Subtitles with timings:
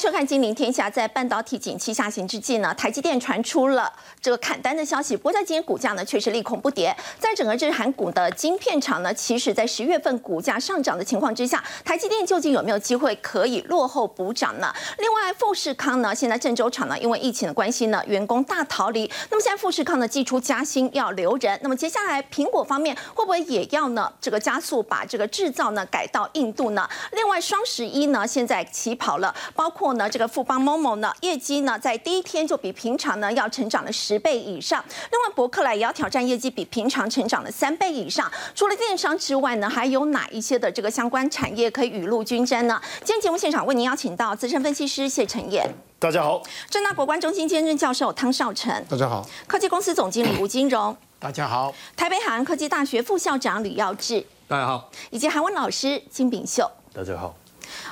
[0.00, 0.88] 收看《金陵天下》。
[0.90, 5.14] 在半导体景气下行之际呢，台积电传出了这个砍单的消息。
[5.14, 6.96] 不过在今天股价呢，却是利空不跌。
[7.18, 14.72] 在整个日韩股的晶片厂呢，其实在十月份股价上涨的情况之下，台积电究竟有没有机会可以落后补涨呢？
[14.96, 19.02] 另外，富士康呢，现在郑州厂呢，因为疫情的关系呢，员工大逃离。
[19.28, 21.60] 那么现在富士康呢，寄出加薪要留人。
[21.62, 24.10] 那么接下来苹果方面会不会也要呢？
[24.18, 26.88] 这个加速把这个制造呢改到印度呢？
[27.12, 34.84] 另外，双十一呢，现在起跑了，包括呢这个富邦某某呢，业绩呢在第一天就比平常呢要成长了十倍以上。
[35.10, 38.30] 另外，伯克莱也要挑战业绩比平常成长了三倍以上。
[38.54, 42.80] 除了电商之外呢，还有哪一些的这个相关产业可以雨露均沾呢？
[43.04, 45.68] 今天节目现场为您邀请到资深分析师谢晨彦，
[45.98, 57.34] 大家好；正大国关中心兼任教授汤少成，大家好；科技公司总经理吴金荣，大家好；台北海洋科技大学副校长吕耀志，大家好；以及韩文老师金炳秀，大家好。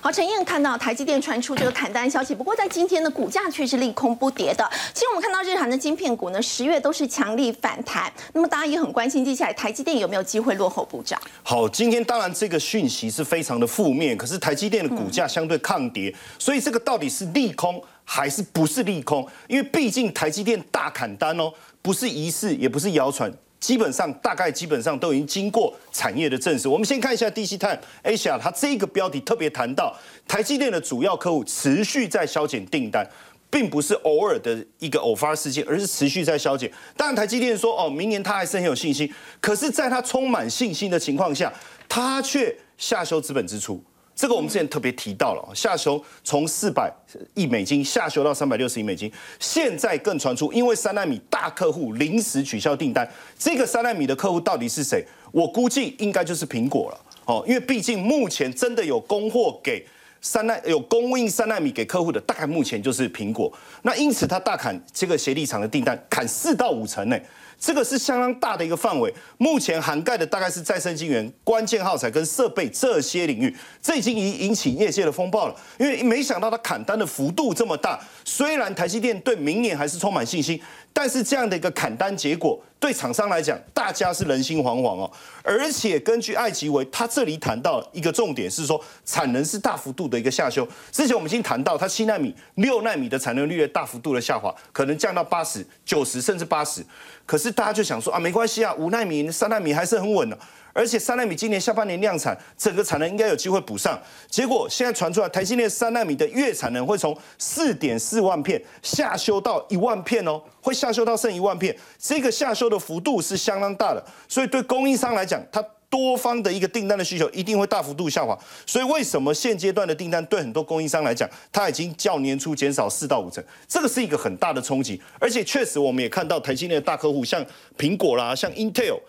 [0.01, 4.69] 好，陈燕看到台积电传出这个砍单消息，不过在今天的股价却是利空不跌的。
[4.95, 8.13] 其实我们看到日韩的晶片股呢，十月都是强力反弹。
[8.33, 11.21] 那么大家也很关心，接下来台积电有没有机会落后补涨？
[11.43, 19.27] 好，今天当然这个讯息是非常的负面，可是台积电的股价相对抗跌，所以这个到底是利空还是不是利空？
[19.49, 23.33] 因为毕竟台积电大砍单哦，不是疑似，也不是谣传。
[23.61, 26.69] 基本上大概基本上都已经经过产业的证实。
[26.69, 33.05] 我们先看一下 DC Time Asia，它这个标题特别谈到台积电的主要客户持续在削减订单，
[33.51, 36.71] 并不是偶尔的一个偶发事件，而是持续在削减。
[36.97, 41.53] 当然台积电说哦，明年它还是很有信心，可是在它充满信心的情况下，
[41.89, 43.83] 它却下修资本支出。
[44.19, 46.93] 这个我们之前特别提到了，下修从四百
[47.35, 55.07] 亿美金下修到三百六十亿美金，现在更传出因为三纳米大客户临时取消订单，这个三纳米的客户到底是谁？
[55.31, 59.87] 我估计应该就是苹果了，哦，因为毕竟目前真的有供货给
[60.21, 67.17] 三纳有供应三纳米给客户的，大概目前就是苹果，那因此他大砍这个协力厂的订单，砍四到五成呢。
[67.59, 75.55] 这个是相当大的一个范围，目前涵盖的大概是再生晶圆、关键耗材跟设备这些领域，这已经引引起业界的风暴了。
[75.79, 80.61] 因为没想到它砍单的幅度这么大，虽然台积电对明年还是充满信心，
[80.99, 82.61] 但是这样的一个砍单结果。
[82.81, 85.11] 对厂商来讲，大家是人心惶惶哦。
[85.45, 90.67] 而且根据艾吉维，他这里谈到一个重点是说，产能是大幅度的一个下修。
[90.91, 96.85] 之前我们已经谈到，它七纳米、六纳米的产能率大幅度的下滑，可能降到八十九十甚至八十。
[97.25, 100.37] 可是大家就想说啊，没关系啊，五纳米、三纳米还是很稳的。
[100.73, 104.01] 而且三纳米今年下半年量产，整个产能应该有机会补上。
[104.29, 111.77] 结果现在传出来，台积电三纳米的月产能会从四点四万片下修到一万片哦，会下修到剩一万片。
[111.99, 118.39] 这个下修的幅度是相当大的，所以对供应商来讲，它多方的一个订单的需求一定会大幅度下滑。
[118.67, 125.01] 所以为什么现阶段的订单对很多供应商来讲，它已经较年初减少四到五成，这个是一个很大的冲击。
[125.19, 127.45] 而且确实我们也看到台积电的大客户，像
[127.77, 129.01] 苹果啦，像 Intel。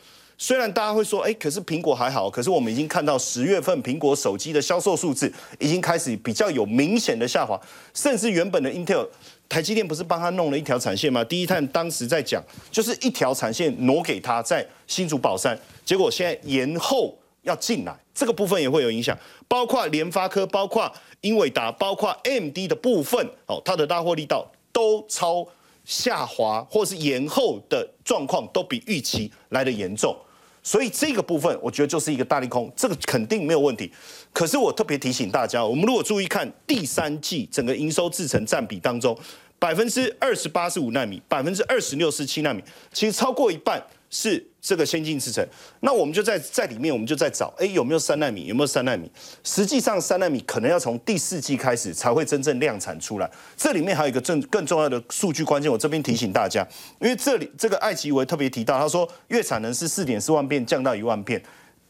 [0.42, 7.60] 虽然大家会说，哎，可是苹果还好，可是我们已经看到十月份苹果手机的销售数字已经开始比较有明显的下滑，
[7.94, 9.06] 甚至原本的 Intel
[9.50, 11.22] 台积电不是帮他弄了一条产线吗？
[11.26, 12.42] 第一探当时在讲，
[12.72, 20.90] 就是一条产线挪给他在新竹宝山，结果现在延后要进来，这个部分也会有影响，包括联发科、包括
[21.20, 25.46] 英伟达、包括 MD 的部分，哦，它的大货力道都超
[25.84, 30.16] 下滑或是延后的状况都比预期来的严重。
[30.62, 33.92] 所以这个部分，我觉得就是一个大利空，这个肯定没有问题。
[34.34, 39.18] 可是我特别提醒大家，我们如果注意看第三季整个营收制成占比当中，
[39.58, 43.84] 百分之二十八是五纳米，百分之二十六是七纳米，其实超过一半。
[44.12, 45.46] 是这个先进制程，
[45.80, 48.46] 那我们就在在里面，我们就在找，哎，有没有三纳米？
[48.48, 49.10] 有没有三纳米？
[49.44, 53.32] 实际上，三纳米可能要从第四季开始才会真正量产出来。
[53.56, 56.68] 这里面还有一个更更重要的数据关键，我这边提醒大家，
[57.00, 61.42] 因为这里这个艾奇维特别提到，他说月产能是四点四万片降到一万片。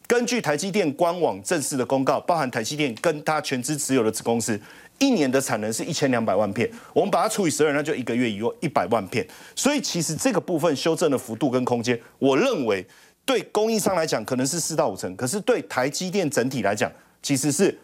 [0.06, 4.60] 根据台积电官网正式的公告，包含台积电跟他全资持有的子公司。
[5.00, 9.26] 一年的产能是一千两百万片，我们把它除以十二，那就一个月一一百万片。
[9.56, 12.86] 所以其实这个部分修正的幅度跟空间，我认为
[13.24, 16.92] 对供应商来讲可能是四到五成，可是对台积电整体来讲，
[17.22, 17.76] 其实是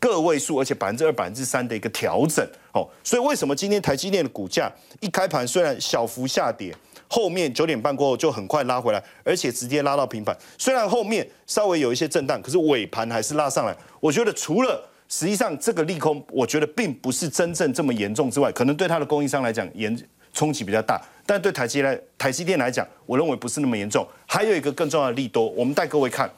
[0.00, 2.46] 个位数，而且百分之二、百分之三的一个调整。
[2.72, 6.74] 哦，所以为什么今天台积电的股价一开盘虽然小幅下跌，
[7.08, 10.36] 后面九点半过后就很快拉回来，而且直接拉到平盘。
[10.56, 13.76] 虽然后面稍微有一些震荡，可是尾盘还是拉上来。
[14.00, 19.96] 我觉得除了实际上，这个利空，我觉得并不是真正这么严重之外，可能对它的供应商来讲，严
[20.32, 24.06] 冲击比较大，但对台积来台积电来讲，我认为不是那么严重。
[24.26, 26.30] 还有一个更重要的利多，我们带各位看，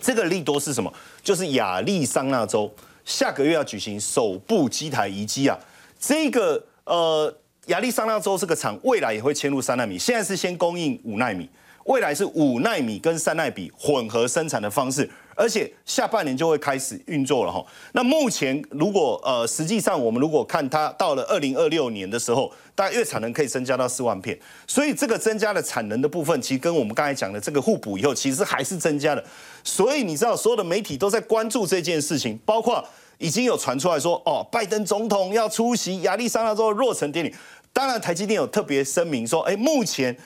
[0.00, 0.92] 这个利多是什么？
[1.22, 2.72] 就是亚利桑那州
[3.04, 5.58] 下个月要举行首部机台移机啊，
[6.00, 7.32] 这个呃
[7.66, 11.48] 亚利桑那州这个厂未来也会迁入三纳米，现在是先供应五纳米，
[11.84, 15.08] 未来是五纳米跟三纳米混合生产的方式。
[15.34, 17.64] 而且下半年就会开始运作了哈。
[17.92, 24.38] 那目前如果呃，实际上我们如果看它到了二零二六年的时候，大概月产能可以增加到四万片。
[24.66, 29.24] 所以这个增加的产能的部分，其实跟我们刚才讲的这个互补以后，其实还是增加了。
[29.62, 32.84] 所以你知道，所有的媒体都在关注这件事情，包括
[33.18, 37.34] 已经有传出来说，哦，拜登总统要出席亚利桑那州的落成典礼。
[37.72, 40.16] 当然，台积电有特别声明说，哎，目前。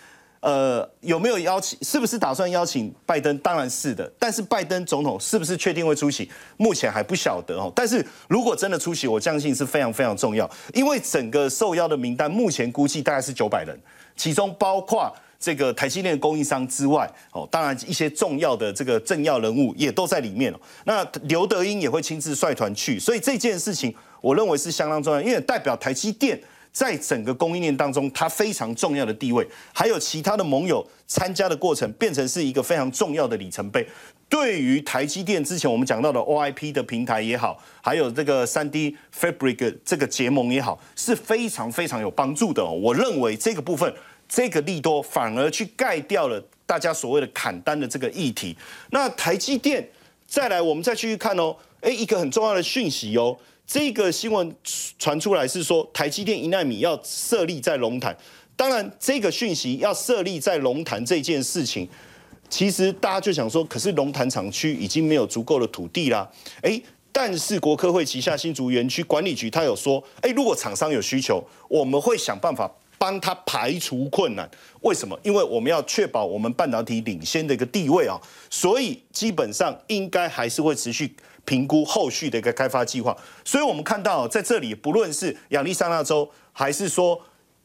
[0.40, 1.76] 呃，有没有邀请？
[1.82, 3.37] 是不是打算邀请拜登？
[3.38, 4.11] 当然是的。
[4.19, 6.31] 但是拜登总统是不是确定会出席？
[6.56, 7.73] 目前还不晓得哦。
[7.75, 13.76] 但是如果真的出席，我相信是非常非常重要，因为整个受邀的名单目前估计大概是九百人，
[14.17, 20.61] 其中包括这个台积电供应商之外，哦，当然一些重要的这个政要人物也都在里面哦。
[20.84, 26.41] 那刘德英也会亲自率团去，所以这件事情我认为是相当重要，因为代表台积电。
[26.78, 29.44] 在整个供应链当中，它非常重要的地位，
[29.75, 33.84] 还有其他的盟友参加的过程，变成是一个非常重要的里程碑。
[34.28, 42.64] 对于台积电之前我们讲到的 OIP 的平台也好，还有这个三 D Fabric 这个结盟也好，是非常非常有帮助的。
[42.64, 43.92] 我认为这个部分，
[44.28, 48.56] 这个利多反而去盖掉了大家所谓的砍单的这个议题。
[48.90, 49.84] 那台积电
[50.28, 53.36] 再来，我们再继续看哦，哎，一个很重要的讯息哦。
[53.69, 54.50] 这个新闻
[54.99, 58.17] 传出来是说，台积电一纳米要设立在龙潭。
[58.56, 61.87] 当然，这个讯息要设立在龙潭这件事情，
[62.49, 66.26] 其实大家就想说，可是龙潭厂区已经没有足够的土地啦。
[66.62, 66.82] 诶，
[67.12, 74.50] 但是国科会旗下新竹园区管理局他有说，诶，如果厂商有需求，我们会想办法帮他排除困难。
[74.81, 75.17] 为什么？
[75.23, 78.19] 因为我们要确保我们半导体领先的一个地位啊。
[78.49, 81.15] 所以基本上应该还是会持续。
[81.48, 87.18] 评估后续的一个开发计划，所以我们看到在这里，不论是亚利桑那州，还是说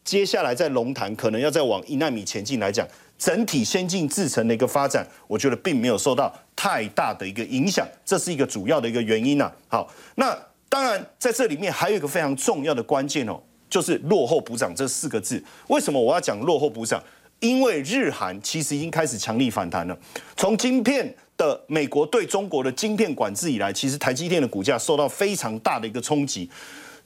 [0.05, 2.87] 接下来在龙潭可能要再往一纳米前进来讲，
[3.17, 9.51] 整体先进制程的一个发展，我觉得并没有受到太大的一个影响，这是一个主要的一个原因呐。
[9.67, 10.33] 好，那
[10.69, 13.37] 当然在这里面还有一个非常重要的关键哦，
[13.69, 15.43] 就是落后补涨这四个字。
[15.67, 17.03] 为什么我要讲落后补涨？
[17.41, 19.97] 因为日韩其实已经开始强力反弹了，
[20.37, 21.13] 从晶片。
[21.43, 26.49] 的美国对中国的晶片管制以来，其实台积电的股价受到非常大的一个冲击。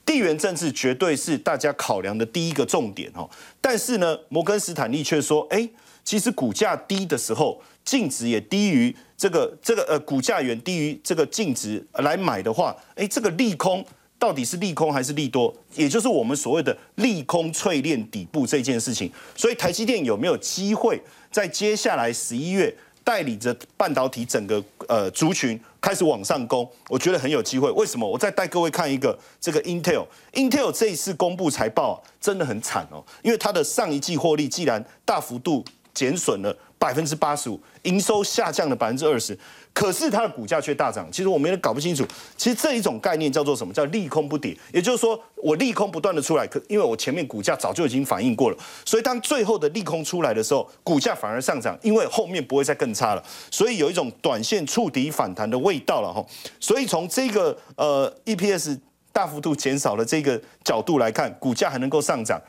[0.06, 3.28] 地缘政治绝对是大家考量的第一个重点哦。
[3.60, 5.68] 但是呢，摩根斯坦利却说，哎，
[6.02, 13.84] 其实股价低的时候，净值也低于这个这个呃股价远低于这个净值来买的话，哎，这个利空
[14.18, 15.54] 到底是利空还是利多？
[15.74, 19.12] 也就是我们所谓的利空淬炼底部这件事情。
[19.36, 20.98] 所以台积电有没有机会
[21.30, 22.74] 在接下来十一月？
[23.08, 27.70] 带领着半导体整个呃族群开始往上攻，我觉得很有机会。
[27.70, 28.06] 为什么？
[28.06, 35.64] 我再带各位看一个这个 Intel，Intel 这一次公布财报真的很惨哦，因为它的上一季获利既然大幅度
[35.94, 39.38] 减损了百分之八十五，营收下降了百分之二十。
[39.78, 42.04] 可是它的股价却大涨，其实我们也搞不清楚。
[42.36, 43.72] 其实这一种概念叫做什么？
[43.72, 53.22] 叫利空不跌，也就是说我利空不断的出来，可因为我前面股价早就已经反应过了，所以当最后的利空出来的时候，股价反而上涨，因为后面不会再更差了。
[53.52, 56.26] 所以有一种短线触底反弹的味道了哈。
[56.58, 58.80] 所以从这个呃 EPS
[59.12, 62.42] 大幅度减少的这个角度来看，股价还能够上涨，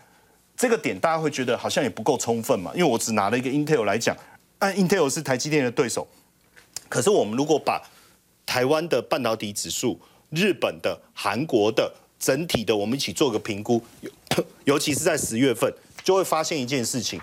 [0.58, 2.72] 这个点大家会觉得好像也不够充分嘛？
[2.74, 4.18] 因为我只拿了一个 Intel 来讲，
[4.58, 6.08] 按 Intel 是台积电的对手。
[6.90, 7.82] 可是我们如果把
[8.46, 10.00] 台湾的半导体指数、
[10.32, 13.82] 日本的、韩国的整体的，我们一起做个评估，
[14.66, 15.72] 尤其是在十月份，
[16.04, 17.22] 就会发现一件事情：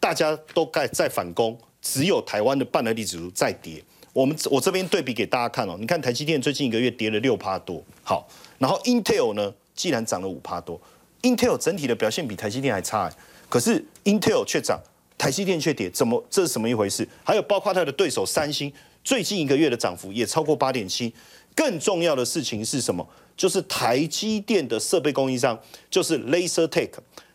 [0.00, 3.84] 大家都在在反攻，只有台湾的半导体指数在跌。
[4.14, 8.26] 我们我这边对比给大家看哦，你看台积电最近一个月跌了六趴多，好，
[8.58, 10.80] 然后 Intel 呢，既然涨了五趴多
[11.20, 13.12] ，Intel 整体的表现比台积电还差，
[13.50, 14.80] 可是 Intel 却涨。
[15.18, 17.08] 台积电却跌，怎么这是什么一回事？
[17.24, 18.70] 还有包括它的对手三星，
[19.06, 21.14] 最近一个月的涨幅也超过八点七。
[21.54, 23.08] 更重要的事情是什么？
[23.36, 25.56] 就是台积电的设备供应商，
[25.88, 26.90] 就是 LaserTech。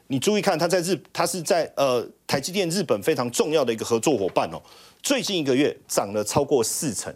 [0.08, 4.62] 你注意看，它在日，它是在呃台积电日本非常重要的一个合作伙伴哦。
[5.02, 7.12] 最近一个月涨了超过四成，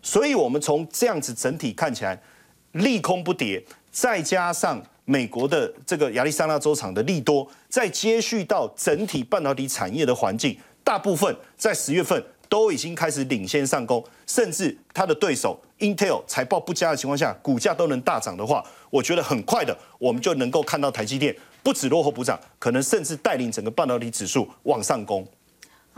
[0.00, 2.22] 所以我们从这样子整体看起来，
[2.70, 3.60] 利空不跌，
[3.90, 4.80] 再加上。
[5.08, 25.26] 美国的这个亚利桑那州厂的利多，再接续到整体半导体产业的环境，大部分在十月份都已经开始领先上攻，甚至它的对手 Intel 财报不佳的情况下，股价都能大涨的话，我觉得很快的，我们就能够看到台积电不止落后补涨，可能甚至带领整个半导体指数往上攻。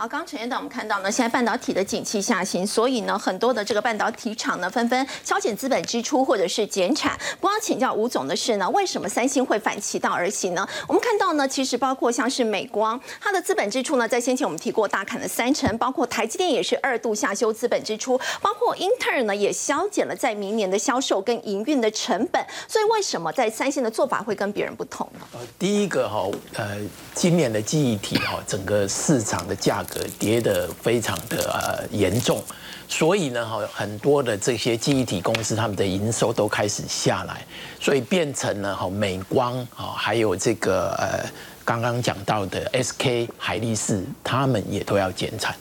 [0.00, 7.18] 好，刚刚陈院长我们看到呢，现在半导体的景气下行，所以呢，很多的这个半导体厂呢纷纷削减资本支出或者是减产。
[7.40, 10.64] 不要请教吴总的是呢，为什么三星会反其道而行呢？
[10.86, 22.40] 我们看到呢，其实包括像是美光，它的资本支出呢，在先前我们提过大砍了三成，包括台积电也是二度下修资本支出，包括英特尔呢也削减了在明年的销售跟营运的成本。
[22.68, 25.26] 所以为什么在三星的做法会跟别人不同呢？
[25.32, 26.78] 呃，第一个哈，呃，
[27.16, 29.87] 今年的记忆体哈，整个市场的价格
[30.18, 32.42] 跌得非常的呃严重，
[32.88, 37.44] 所以呢哈，很多的这些记忆体公司他们的营收都开始下来，
[37.80, 41.28] 所以变成了哈美光啊，还有这个呃
[41.64, 45.54] 刚刚讲到的 SK 海力士，他们也都要减产。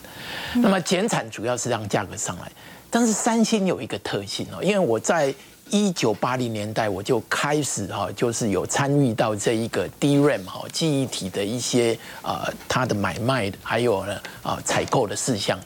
[0.54, 2.50] 那么减产主要是让价格上来，
[2.90, 5.34] 但是三星有一个特性哦，因为我在
[5.70, 15.58] 一九八零年代我就开始哈，就是有参与到这一个 DRAM 哈记忆体的一些啊它的买卖，还有呢啊采购的事项。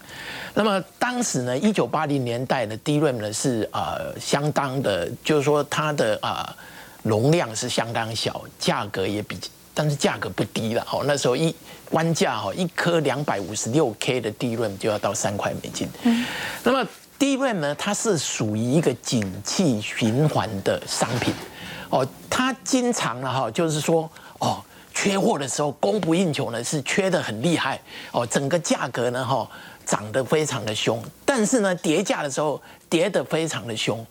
[0.55, 6.55] 那么当时呢，一九八零年代的 DRAM 呢是啊相当的，就是说它的啊
[7.03, 9.39] 容量是相当小，价格也比，
[9.73, 10.87] 但是价格不低了。
[10.93, 11.55] 哦，那时候一
[11.91, 15.89] 官价哈一颗两百五十六 K 的 DRAM 就要到三块美金。
[16.03, 16.25] 嗯，
[16.65, 16.87] 那么。
[17.23, 21.33] 第一位呢，它是属于一个景气循环的商品，
[21.89, 24.11] 哦，它经常呢哈，就是说
[24.41, 24.61] 哦，
[24.93, 29.49] 缺货的时候供不应求呢，是缺的很厉害，哦，整个价格呢哈
[29.87, 32.61] 涨得非常的凶，但是呢跌价的时候
[32.91, 34.05] 跌得非常的凶。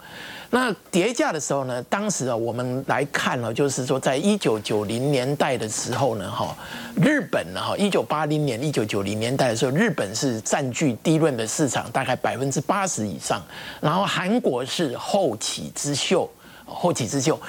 [0.53, 1.81] 那叠价的时候呢？
[1.83, 6.53] 当时啊，我们来看了，就是说，在一九九零年代的时候呢，哈，
[7.01, 13.41] 日本呢，哈，一九八零年、一九九零年代的时候，日本是占据低润的市场大概百分之八十以上，
[13.79, 16.29] 然后韩国是后起之秀，
[16.65, 17.39] 后起之秀。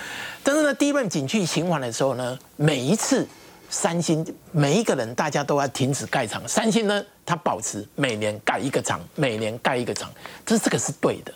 [0.45, 3.27] 但是呢，低润景气循环的时候呢，每一次
[3.69, 10.09] 三星每一个人大家都要停止盖厂，三星呢，它保持每年盖一个厂，每年盖一个厂，
[10.47, 11.35] 这这个是对的。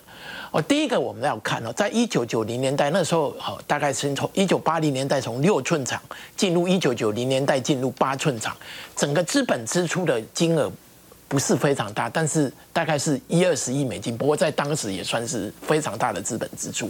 [0.56, 6.00] 哦，第一个我们要看哦，在一九九零年代那时候，好，大概是从一九八零年代从六寸厂
[6.34, 8.56] 进入一九九零年代进入八寸厂，
[8.96, 10.72] 整个资本支出的金额。
[11.28, 16.88] 不是非常大，但是大概是一二十亿美金，不过在当时也算是非常大的资本支出。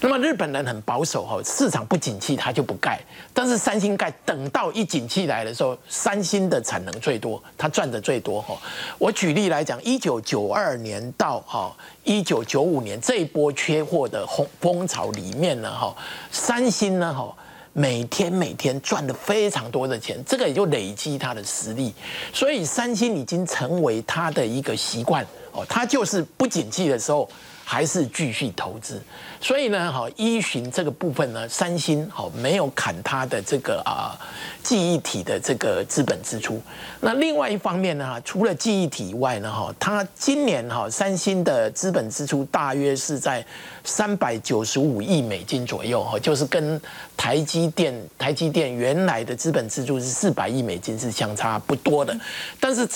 [0.00, 3.00] 那么日本人很保守哈，市场不景气他就不盖，
[3.32, 8.56] 但是三星盖，等到一景气来的时候，三星的产能最多，他赚的最多哈。
[8.96, 15.94] 我举例来讲，一九九二年到哈一九九五年这一波缺货的风风潮里面呢哈，
[16.30, 17.34] 三星呢哈。
[17.74, 21.92] 每天每天赚的非常多的钱，这个也就累积他的实力，
[22.32, 27.28] 所以三星已经成为他的一个习惯哦，他就是不景气的时候。
[27.66, 29.02] 还是继续投资，
[29.44, 34.16] 所以呢，哈，依循这个部分呢，三星好没有砍它的这个啊
[34.62, 36.58] 记忆体的这个资本支出。
[37.00, 43.44] 那另外一方面呢，除了记忆体以外呢，哈，它今年哈三星的资本支出大约是在
[43.84, 46.80] 三百九十五亿美金左右，哈，就是跟
[47.14, 52.18] 台积电台积电原来的资本支出是四百亿美金是相差不多的。
[52.58, 52.88] 但是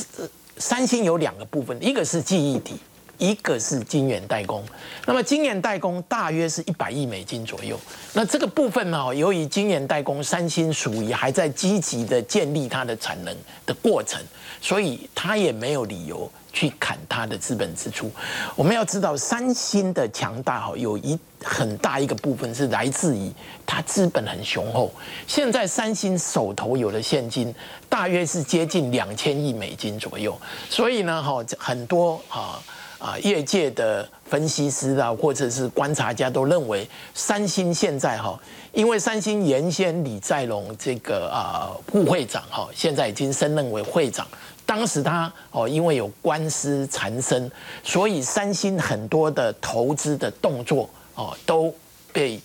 [0.56, 2.76] 三星有两个部分，一个是记忆体。
[3.18, 4.64] 一个是晶圆代工，
[5.04, 7.78] 那么晶圆代工大约是一百亿美金左右。
[8.12, 14.20] 那这个部分呢，由于晶圆代工，三星属于还在积极的建立它的产能的过程，
[14.60, 18.08] 所以它也没有理由去砍它的资本支出。
[18.54, 23.32] 我们要知道，三星的强大哈，有一很大一个部分是来自于
[23.66, 24.94] 它资本很雄厚。
[25.26, 27.52] 现在三星手头有的现金
[27.88, 32.62] 大约是接近两千亿美金左右，所以呢，哈，很多啊。
[32.98, 38.38] 啊，业界的分析师啊，或者是观察家都认为，三星现在哈，
[38.72, 44.26] 因为三星原先李在镕这个啊副会长哈，现在已经升任为会长。
[44.66, 47.50] 当时他哦，因为有官司缠身，
[47.84, 51.72] 所以三星很多的投资的动作哦都
[52.12, 52.40] 被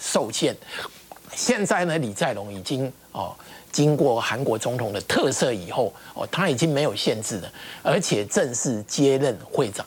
[0.00, 0.56] 受限。
[1.34, 3.34] 现在呢，李在镕已经哦。
[3.70, 9.86] 经过韩国总统的特赦以后，哦，他已经没有限制了，而且正式接任会长，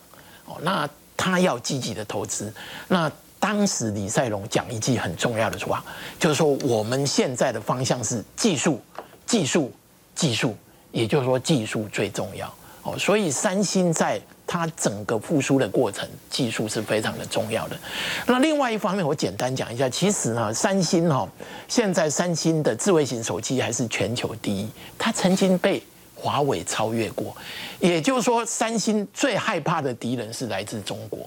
[0.62, 2.54] 那他要积极的投资。
[2.88, 5.84] 那当时李赛龙讲一句很重要的话，
[6.20, 8.80] 就是说我们现在的方向是技术，
[9.26, 9.72] 技术，
[10.14, 10.56] 技术，
[10.92, 12.54] 也就是说技术最重要。
[12.84, 17.78] 哦，所以三星在它整个复苏的过程，技术是非常的重要的。
[18.26, 21.30] 那另外一方面，我简单讲一下，其实呢，三星哈，
[21.68, 24.68] 现在三星的智慧型手机还是全球第一，
[24.98, 25.82] 它曾经被
[26.16, 27.36] 华为超越过。
[27.82, 31.20] 也就是说，三星最害怕的敌人是来自中国。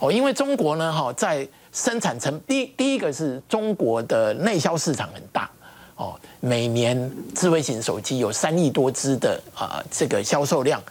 [0.00, 5.48] 哦，因为中国呢，哈，在生产成第第一个是中国的内销市场很大。
[5.94, 10.82] 哦，每年智慧型手机有三亿多只的啊这个销售量，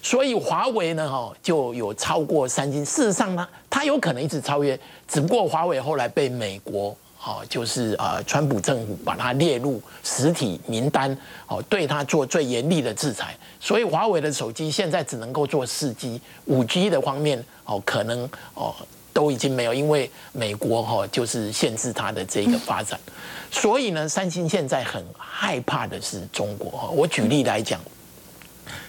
[0.00, 2.84] 所以华为呢哈就有超过三星。
[2.84, 6.96] 事实上呢，它有可能一直超越，只不过华为后来被美国。
[7.22, 13.36] 哦，就是啊，川普政府把它列入实体名单，哦，对它做最严厉的制裁。
[13.60, 18.74] 所以华为的手机现在只能够做四 G、五 G 的方面，哦，可能哦
[19.12, 22.98] 都已经没有，因为美国哈就是限制它的这个发展。
[23.50, 26.70] 所以呢，三星现在很害怕的是中国。
[26.70, 27.78] 哈，我举例来讲，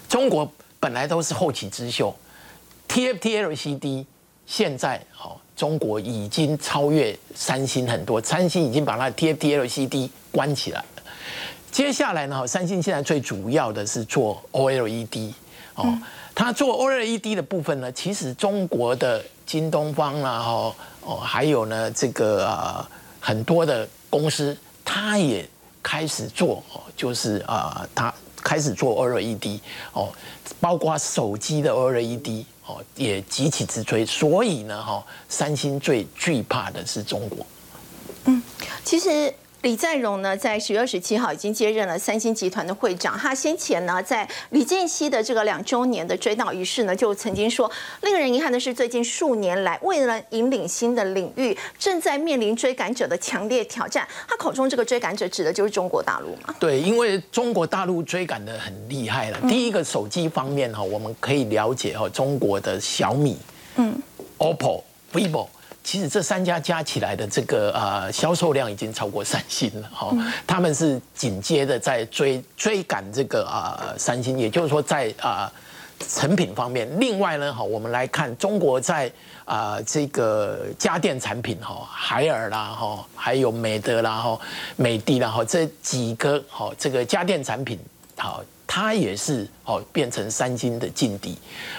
[0.07, 2.15] 中国本来都是后起之秀
[2.87, 4.05] ，TFT LCD
[4.51, 5.37] 现在哦。
[5.55, 11.03] 中国已经超越三星很多，三星已经把它的 TFT LCD 关起来了。
[11.71, 15.31] 接下来呢，三星现在最主要的是做 OLED
[15.75, 15.95] 哦，
[16.33, 22.89] 它做 OLED 的部分呢，其实中国的京东方啦，哈哦，还有呢这个啊
[23.19, 25.47] 很多的公司，它也
[25.83, 29.59] 开始做哦，就是啊它开始做 OLED
[29.93, 30.11] 哦，
[30.59, 32.45] 包括手机的 OLED。
[32.95, 37.45] 也急起直追，所以呢，哈，三星最惧怕的是中国。
[38.25, 38.41] 嗯，
[38.83, 39.33] 其实。
[39.61, 43.15] 李在镕呢，在十月二十七号已经接任了三星集团的会长。
[43.15, 47.69] 他先前呢，在李健熙的这个两周年的追悼仪式呢，就曾经说，
[48.01, 54.07] 令人遗憾的是，最近数年来，为了引领新的领域，正在面临追赶者的强烈挑战。
[54.27, 56.55] 他口中这个追赶者指的就是中国大陆嘛？
[56.59, 59.39] 对，因为中国大陆追赶的很厉害了。
[59.47, 63.37] 第一个手机方面哈，我们可以了解哈，中国的小米、
[63.75, 63.95] 嗯
[64.39, 64.81] ，OPPO、
[65.13, 65.47] vivo。
[65.83, 75.51] 其实这三家加起来的这个呃销售量已经超过三星了哈，他们是紧接着在追追赶这个啊三星，也就是说在啊
[76.07, 76.87] 成品方面。
[76.99, 79.11] 另外呢哈，我们来看中国在
[79.43, 84.39] 啊这个家电产品哈，海尔啦哈，还有美德啦哈，
[84.75, 87.79] 美的啦哈，这几个哈这个家电产品
[88.17, 91.35] 好，它也是哦变成三星的劲敌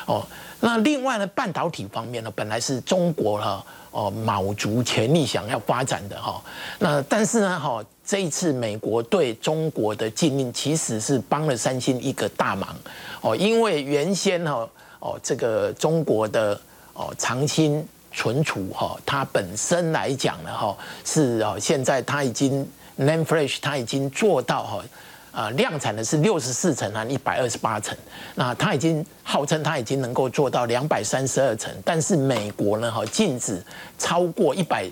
[0.07, 0.27] 哦。
[0.59, 3.65] 那另外呢，半导体方面呢，本来是中国哈。
[3.93, 6.43] 哦，卯足全力想要发展的哈，
[6.79, 12.75] 那但是呢，哈，这一次美国对中国的禁令其实是帮了三星一个大忙
[13.21, 16.59] 哦，因为原先哈哦这个中国的
[16.95, 24.83] 哦长青存储哈，它本身来讲呢哈是哦现在它已经 Name Flash 它已经做到哈。
[25.33, 27.97] 啊，量产的是六十四层和一百二十八层，
[28.35, 33.65] 那它已经号称它已经能够做到两百三十二层，但是美国呢，哈禁止
[33.99, 34.87] 超过一百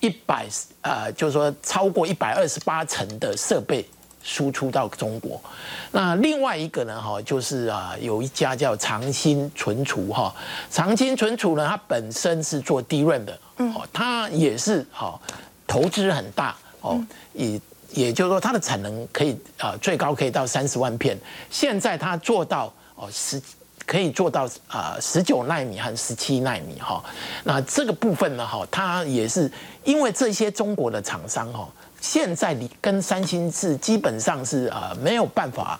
[0.00, 0.46] 一百
[0.82, 3.82] 呃，就是说超过一百二十八层的设备
[4.22, 5.40] 输出到中国。
[5.90, 10.34] 那另外一个呢，哈就是啊，有一家叫长兴存储哈，
[10.70, 15.18] 长兴存储呢，它本身是做低润的，哦，它也是哈
[15.66, 17.58] 投资很大哦，以。
[17.92, 21.18] 也就是说，它的产能可以啊，最高可以到三十万片。
[21.50, 23.40] 现在它做到哦十，
[23.86, 27.04] 可以做到啊十九纳米和十七纳米哈。
[27.44, 29.50] 那这个部分呢哈，它也是
[29.84, 31.68] 因为这些中国的厂商哈，
[32.00, 35.78] 现在你跟三星是基本上是啊没有办法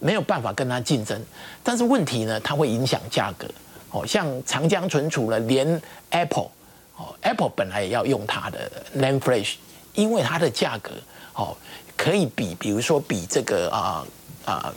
[0.00, 1.20] 没有办法跟它竞争。
[1.62, 3.46] 但是问题呢，它会影响价格
[3.90, 4.04] 哦。
[4.06, 6.50] 像长江存储了，连 Apple
[6.96, 9.54] 哦，Apple 本来也要用它的 Name Flash，
[9.94, 10.90] 因为它的价格。
[11.34, 11.56] 哦，
[11.96, 14.06] 可以比，比如说比这个啊
[14.44, 14.74] 啊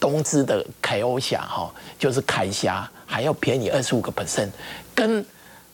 [0.00, 4.48] 东芝的凯欧侠哈，就是凯侠还要便宜二十五个 percent，
[4.94, 5.24] 跟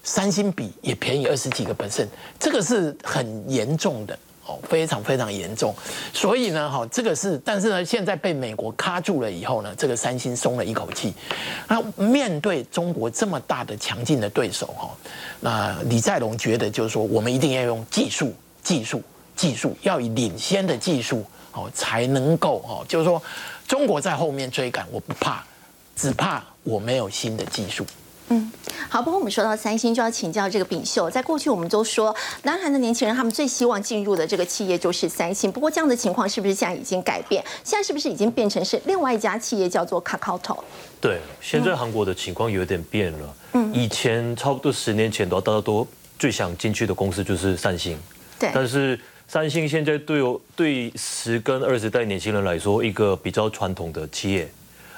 [0.02, 5.74] 三星比也便宜二十几个 percent，这个是很严重的哦，非常非常严重。
[6.12, 11.14] 所以呢，哈，这个是，但是呢，现在被美国卡住了以后呢，这个三星松了一口气。
[11.68, 14.90] 那面对中国这么大的强劲的对手哈，
[15.40, 19.02] 那李在龙觉得就是说，我们一定要用技术，技术。
[19.36, 23.22] 技术要以领先的技术哦，才能够哦，就是说，
[23.66, 25.44] 中国在后面追赶，我不怕，
[25.94, 27.86] 只怕我没有新的技术。
[28.28, 28.50] 嗯，
[28.88, 29.02] 好。
[29.02, 31.10] 不过我们说到三星，就要请教这个炳秀。
[31.10, 35.52] 在过去，我们都说，南韩的年轻人他们最希望进入的这个企业就是三星。
[35.52, 37.44] 不过这样的情况是不是现在已经改变？
[37.62, 40.58] 现在是不是已经变成是另外一家企业叫做 Kakao？
[41.02, 43.36] 对，现在韩国的情况有点变了。
[43.52, 45.86] 嗯，以前差不多十年前，大家都
[46.18, 47.98] 最想进去的公司就是三星。
[48.38, 48.98] 对，但是。
[49.34, 50.22] 三星现在对
[50.54, 54.48] 对十跟二十代年轻人来说，一个比较传统的企业，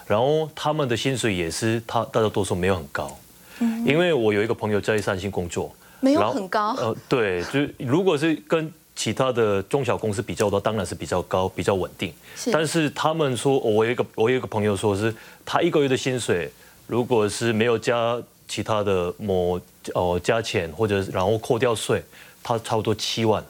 [0.07, 3.18] 然后他们的薪水也是他大家都说没有很高，
[3.61, 15.14] 嗯，因为我有一个朋友在三星工作，没有很高，呃，对，就如果是跟其他的中小公司比较的话，当然是比较高，比较稳定，是，但是他们说，我有一个我有一个朋友说是
[15.46, 16.51] 他一个月的薪水，
[16.87, 19.59] 如果是没有加其他的某
[19.94, 22.03] 哦加钱或者然后扣掉税，
[22.42, 23.42] 他差不多七万。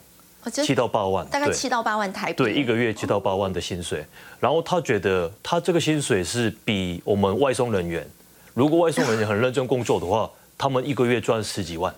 [0.51, 4.05] 七到八万，大概七到八万台币，对，一个月七到八万的薪水。
[4.41, 8.07] 然后他觉得他这个薪水是比我们外送人员，
[8.55, 11.95] 如果外送人员很认真工作的话，他们一个月赚十几万。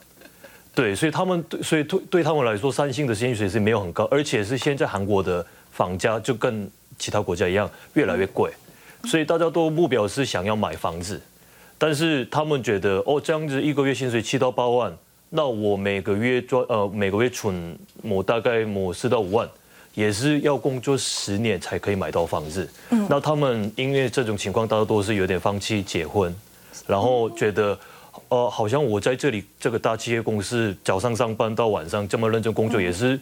[0.74, 8.52] 对，所以他们对，所以对对他们来说，三星的薪水是没有很高，而且是现在韩国的房价就跟其他国家一样越来越贵，
[9.04, 11.20] 所以大家都目标是想要买房子，
[11.76, 14.96] 但是他们觉得哦，这样子一个月薪水七到八万，
[15.31, 19.49] 那我每个月赚呃每个月存我大概我四到五万，
[19.95, 22.69] 也是要工作十年才可以买到房子。
[23.09, 26.35] 那他们因为这种情况，大多都是有点放弃结婚，
[26.87, 27.79] 然后觉得。
[28.31, 33.19] 呃，好像我在这里这个大企业公司，早上上班到晚上这么认真工作，也是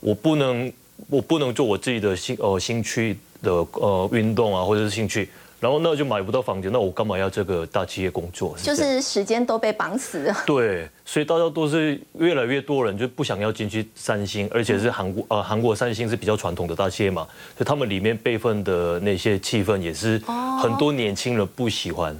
[0.00, 0.70] 我不能，
[1.08, 5.30] 我不能做我自己的兴呃兴趣的呃运动啊，或者是兴趣，
[5.64, 8.54] 然后那就买不到房子，那我干嘛要这个大企业工作？
[8.62, 10.36] 就是时间都被绑死了。
[10.44, 20.20] 对，所以大家都是越来越多人就不想要进去三星，而且是韩国呃韩国三星是比较传统的大企业嘛，所以他们里面备份的那些气氛也是
[20.60, 22.14] 很多年轻人不喜欢。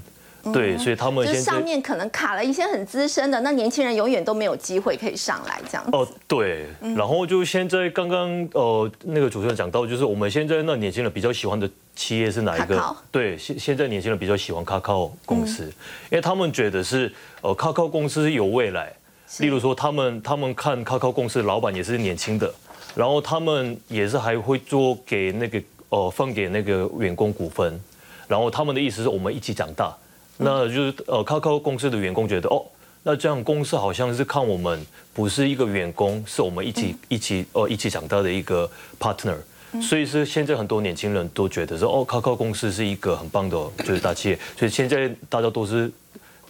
[0.52, 5.87] 对，所以他们就上面可能卡了一些很资深的，那年轻人永远都没有机会可以上来这样。
[5.92, 12.96] 哦，对，然后就现在刚刚呃那个主持人讲到，就是我们现在那年轻人比较喜欢的企业是哪一个？
[13.11, 14.92] 对，现现在年轻人比较喜欢卡卡
[15.24, 15.64] 公司，
[16.11, 18.92] 因为他们觉得是呃卡卡公司有未来。
[19.38, 22.54] 例如说，他们他们看卡卡公司老板也是年轻的，
[22.94, 27.80] 然后他们也是还会做给那个呃分给那个员工股份，
[28.28, 29.92] 然后他们的意思是我们一起长大。
[30.37, 32.61] 那就是呃，靠靠公司的员工觉得哦，
[33.05, 38.68] 那这样公司好像是看我们不是一个员工，是我们一起一起呃一起长大的一个
[38.99, 39.37] partner，
[39.81, 45.88] 所以是现在很多年轻人都觉得说哦，靠靠公司是一个很棒的就是大企业，所以现在大家都是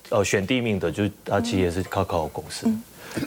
[0.08, 2.66] 呃选第一名的，就是大企业是靠靠公司。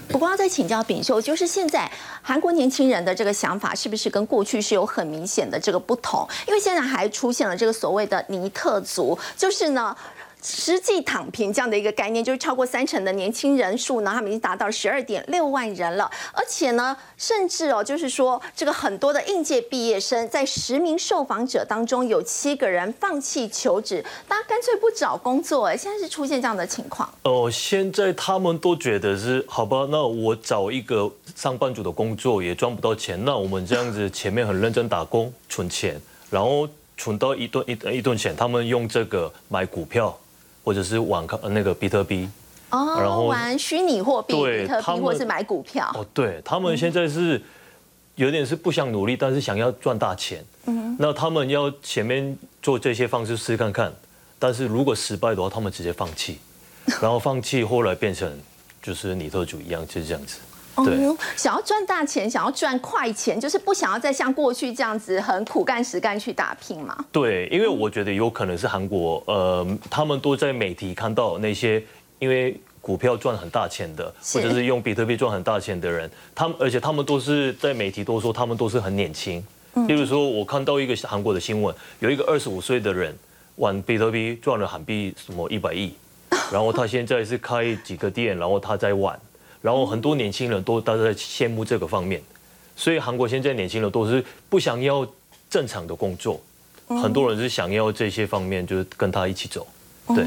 [0.09, 1.89] 不过要再请教炳秀，就是现在
[2.21, 6.27] 韩国年轻人的这个想法是不是跟过去是有很明显的这个不同？
[6.47, 9.95] 因为现在还出现了这个所谓的尼特族，就是呢。
[10.49, 16.09] 实际躺平这样的一个概念，就是超过三成的年轻人数呢，他们已经达到十二点六万人了。
[16.31, 25.65] 而且呢，甚至哦，就是说这个很多的应届毕业生，在十名受访者当中，有七个人放弃求职，大家干脆不找工作。
[25.65, 27.09] 哎，现在是出现这样的情况。
[27.23, 40.17] 哦，现在他们都觉得是好吧，那我找一个上班族的工作也赚不到钱，那我们这样子前面很认真打工存钱，然后存到一顿一一顿钱，他们用这个买股票。
[40.67, 42.27] 或者是玩那个比特币，
[42.71, 45.89] 哦，然后玩虚拟货币，比特币，或是买股票。
[45.95, 47.41] 哦，对他们现在是
[48.15, 50.43] 有点是不想努力，但是想要赚大钱。
[50.65, 53.89] 嗯，那他们要前面做这些方式试看看，
[54.37, 56.37] 但是如果失败的话，他们直接放弃，
[57.01, 58.29] 然后放弃，后来变成
[58.83, 60.39] 就是尼特主一样，就是这样子。
[60.85, 66.97] 对，想要赚大钱，想要赚快钱，就是不想要再像过去这样子很苦干实干去打拼嘛。
[67.11, 71.83] 对，因为我觉得有可能是韩国，呃，他们都在媒体看到那些
[72.19, 79.43] 因为股票赚很大钱的，或者是用比特币赚很大钱的人，他们而且他们都是在媒体都说他们都是很年轻。
[79.87, 83.15] 例如说，我看到一个韩国的新闻，有一个二十五岁的人
[83.57, 85.93] 玩比特币赚了韩币什么一百亿，
[86.51, 89.19] 然后他现在是开几个店，然后他在玩。
[89.67, 92.23] 然后很多年轻人都都在羡慕这个方面，
[92.73, 95.05] 所以韩国现在年轻人都是不想要
[95.49, 96.39] 正常的工作，
[96.87, 99.67] 很多人是想要这些方面，就是跟他一起走。
[100.15, 100.25] 对，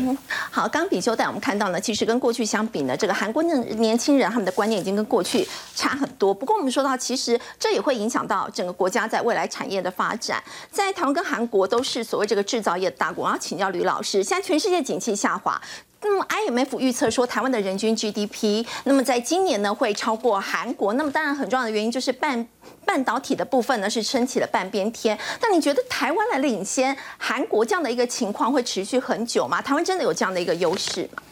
[0.50, 6.35] 好，刚比修带我们看到呢，其实跟过去相比呢，这个韩国的年轻人他们的观念已经跟过去差很多。
[6.35, 10.44] 不过我们说到，其实这也会影响到整个国家在未来产业的发展。
[10.70, 15.59] 在台湾跟韩国都是所谓这个制造业大国，我要请教吕老师，现在全世界景气下滑。
[16.03, 20.95] 那么 IMF 预测说，台湾的人均 GDP，那么在今年呢会超过韩国。
[20.95, 22.47] 那么当然很重要的原因就是半
[22.87, 25.19] 半导体的部分呢是撑起了半边天。
[25.43, 29.61] 那你觉得台湾来领先韩国这样的一个情况会持续很久吗？
[29.61, 31.23] 台湾真的有这样的一个优势吗？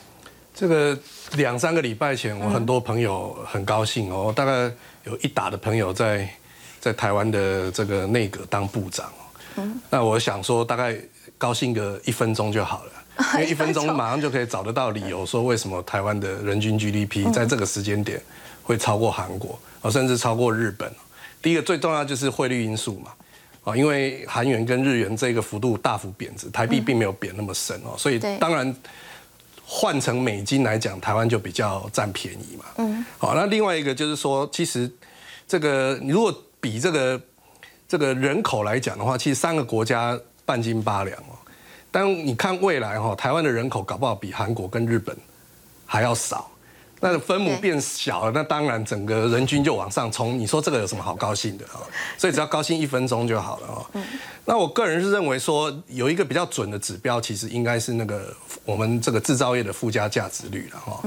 [0.54, 0.98] 这个
[1.32, 4.70] 两三个礼拜前，我很多朋友很高兴哦，大概
[5.04, 6.28] 有一打的朋友在
[6.78, 9.10] 在台湾的这个内阁当部长。
[9.58, 10.96] 嗯，那我想说大概
[11.36, 12.92] 高兴个一分钟就好了。
[13.34, 18.22] 因为一分钟马上就可以找得到理由，说为什么台湾的人均 GDP 在这个时间点
[18.62, 20.88] 会超过韩国，啊，甚至超过日本。
[21.42, 23.10] 第一个最重要就是汇率因素嘛，
[23.64, 28.72] 啊，因为韩元跟日元这个幅度大幅贬值，台币并没有贬那么深哦，所以当然
[29.64, 32.64] 换成美金来讲，台湾就比较占便宜嘛。
[32.76, 34.88] 嗯，好，那另外一个就是说，其实
[35.48, 37.20] 这个如果比这个
[37.88, 41.34] 这个人口来讲的话，其实三个国家半斤八两哦。
[41.90, 45.16] 但你看未来哈，台湾的人口搞不好比韩国跟日本
[45.86, 46.50] 还要少。
[47.00, 50.36] 那分母变小了，那当然整个人均就往上冲。
[50.36, 51.78] 你说这个有什么好高兴的啊？
[52.18, 54.02] 所以只要高兴一分钟就好了哦。
[54.44, 61.00] 那我个人是认为说，有一个比较准的指标，其实应该是那个我们这个制造业的附加价值率了哈。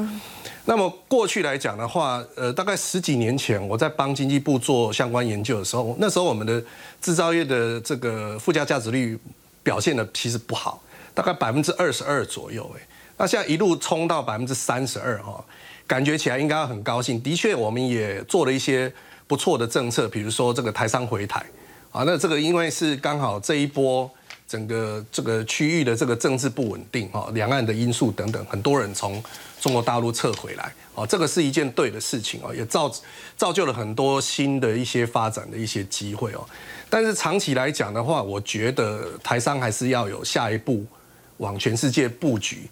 [0.66, 6.64] 那么过去来讲的话，呃，大概十几年前我在帮经济部做相关研究的时候，那时候我们的
[7.02, 9.18] 制造业的这个附加价值率
[9.64, 10.82] 表现的其实不好，
[11.14, 12.82] 大概百分之二十二左右哎。
[13.18, 15.44] 那现在一路冲到百分之三十二哈。
[15.88, 17.22] 感觉起来应该很高兴。
[17.22, 18.90] 的确，我们也做了一些
[19.28, 21.46] 不错的政策，比如说这个台商回台
[21.92, 22.04] 啊。
[22.06, 24.10] 那这个因为是刚好这一波
[24.52, 29.24] 整个这个区域的这个政治不稳定哈，两岸的因素等等，很多人从
[29.62, 32.92] 中国大陆撤回来啊，这个是一件对的事情啊，也造
[33.38, 36.46] 造就了很多新的一些发展的一些机会哦。
[36.90, 40.86] 但是长期来讲的话，我觉得台商还是要有下一步
[41.38, 42.70] 往全世界布局。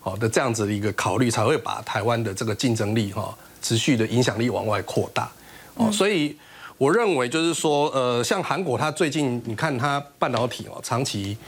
[0.00, 5.32] 好的，这样子的一个考虑才会把台湾的这个竞争力哈，持续的影响力往外扩大。
[5.76, 6.36] 哦，所以
[6.82, 11.38] 我认为就是说，呃，像韩国，它最近你看它半导体哦，长期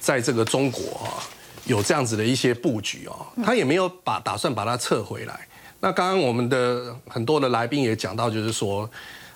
[0.00, 1.20] 在这个中国啊
[1.66, 5.46] 有这样子的一些布局哦，它也没有把打算把它撤回来。
[5.80, 8.88] 那刚刚我们的很多的来宾也讲到，就是说。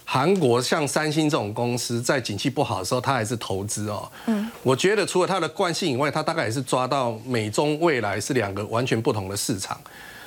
[0.05, 4.11] 韩国像三星这种公司，在景气不好的时候，它还是投资哦。
[4.27, 9.81] 嗯，我觉得除了它的惯性以外，它大概也是抓到美中未来是两个完全不同的市场，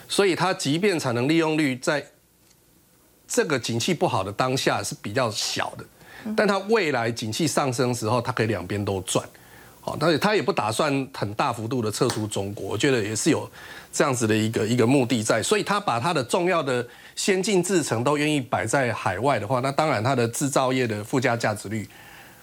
[0.07, 2.03] 所以它即便产能利用率在
[3.35, 5.83] 这个景气不好的当下是比较小的，
[6.37, 9.27] 但它未来景气上升时候，它可以两边都赚。
[9.81, 13.47] 好，但是它也不打算很大幅度的撤出中国，我觉得也是有
[13.91, 16.87] 这样子的一个一个目的在，所以它把它的重要的。
[17.15, 21.87] 先进制程都愿意摆在海外的话，那当然它的制造业的附加价值率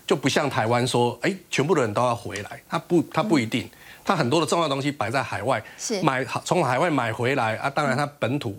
[0.06, 3.68] 就不像台湾说，哎，全部的人都要回来，它不，它不一定，
[4.02, 8.56] 它很多的重要东西摆在海外，是买从海外买回来啊，当然它本土。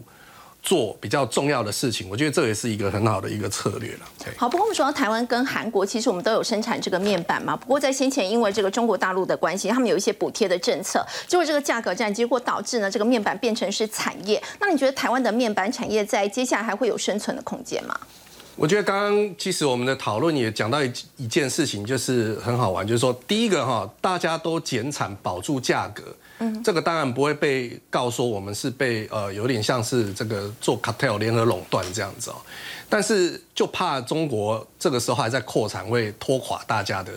[0.64, 4.00] 做比较重要的事情，我觉得这也是一个很好的一个策略了。
[4.38, 7.54] 好，不过我们说到台湾跟韩国，其实我们都有生产这个面板嘛。
[7.54, 14.42] 不过在先前因为这个中国大陆的关系，他们有一些补贴的政策，结果这个价格战，结果导致呢这个面板变成是产业。
[14.62, 18.00] 那你觉得台湾的面板产业在接下来还会有生存的空间吗？
[18.56, 26.04] 我觉得刚刚其实我们的讨论也讲到一一件事情，就是很好玩，就是说第一个哈，大家都减产保住价格。
[26.40, 32.36] 嗯这个当然不会被告说我们是被呃有点像是这个做 cartel 联合垄断这样子哦，
[32.90, 37.12] 但是就怕中国这个时候还在扩产会拖垮大家的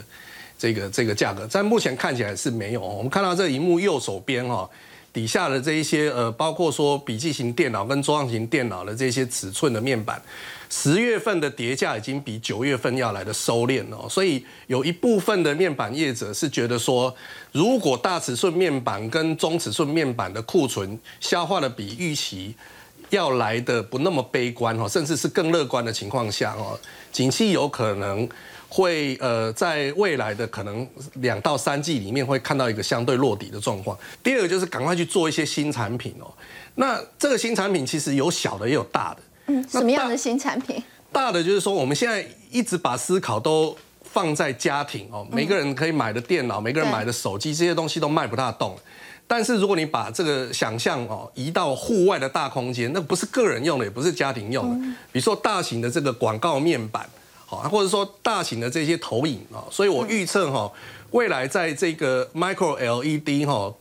[0.58, 2.80] 这个这个价格，在目前看起来是没有。
[2.80, 4.68] 我们看到这荧幕右手边哈
[5.12, 10.22] 底下的这一些呃，包括说笔记型电脑跟桌上型电脑的这些尺寸的面板。
[10.68, 17.14] 十月份的叠价已经比九月份要来的收敛了，所以有一部分的面板业者是觉得说，
[17.52, 22.54] 如果大尺寸面板跟中尺寸面板的库存消化的比预期
[23.10, 26.78] 要来的不那么悲观哦，甚至是更乐观的情况下哦，
[27.12, 28.28] 景气有可能
[28.68, 33.96] 会呃在未来的可能两到三季里面会看到一个相对落底的状况。
[34.24, 36.26] 第二个就是赶快去做一些新产品哦，
[36.74, 39.20] 那这个新产品其实有小的也有大的。
[39.46, 40.82] 嗯，什么样的新产品？
[41.12, 48.76] 大的就是说，我们现在一直把思考都放在家庭哦，每个人可以买的电脑，每个人买的手机，这些东西都卖不大动。
[49.26, 54.86] 但是如果你把这个想象哦移到户外的大空间，那不是个人用的，也不是家庭用的。
[55.10, 57.08] 比如说大型的这个广告面板，
[57.44, 60.70] 好，或者说大型的这些投影啊，所以我预测哈，
[61.10, 63.72] 未来在这个 Micro LED 哈。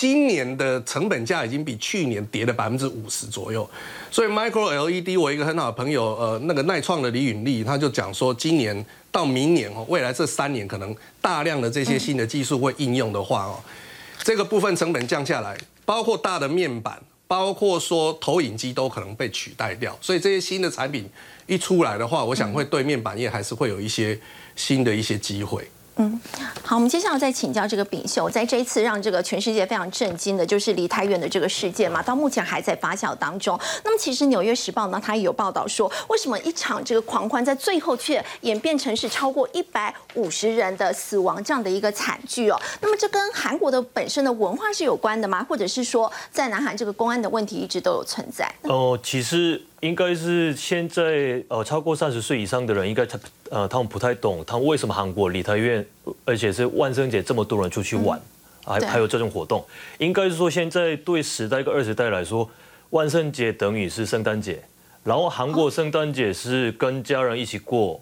[0.00, 3.68] 今年的成本价已经比去年跌了百分之五十左右，
[4.12, 13.58] 所以 Micro LED 我一个很好的朋友，呃，那个耐创的李允丽，他就讲说，今年到明年哦，未来这三年可能大量的这些新的技术会应用的话哦，
[14.22, 21.10] 这个部分成本降下来，包括大的面板，包括说投影机都可能被取代掉，所以这些新的产品
[21.48, 24.16] 一出来的话，我想会对面板业还是会有一些
[24.54, 25.68] 新的一些机会。
[26.00, 26.20] 嗯，
[26.62, 33.58] 好，我们接下来再请教这个炳秀，在这一次让这个全世界非常震惊的，就是离太远的这个事件嘛，到目前还在发酵当中。
[33.84, 42.56] 那么，其实《纽约时报》呢，它也有报道说，为什么一场这个狂欢在最后却演变成是超过一百五十人的死亡这样的一个惨剧哦？
[42.80, 45.44] 那么，这跟韩国的本身的文化是有关的吗？
[45.48, 48.48] 或者是说，在南韩这个公安的问题一直都有存在？
[48.62, 49.60] 哦，其实。
[49.80, 53.18] 应该是现在呃超过三十岁以上的人，应该他
[53.50, 55.86] 呃他们不太懂，他们为什么韩国梨泰院，
[56.24, 58.20] 而且是万圣节这么多人出去玩，
[58.64, 59.64] 还还有这种活动，
[59.98, 62.48] 应该是说现在对十代跟二十代来说，
[62.90, 64.60] 万圣节等于是圣诞节，
[65.04, 68.00] 然后韩国圣诞节是跟家人一起过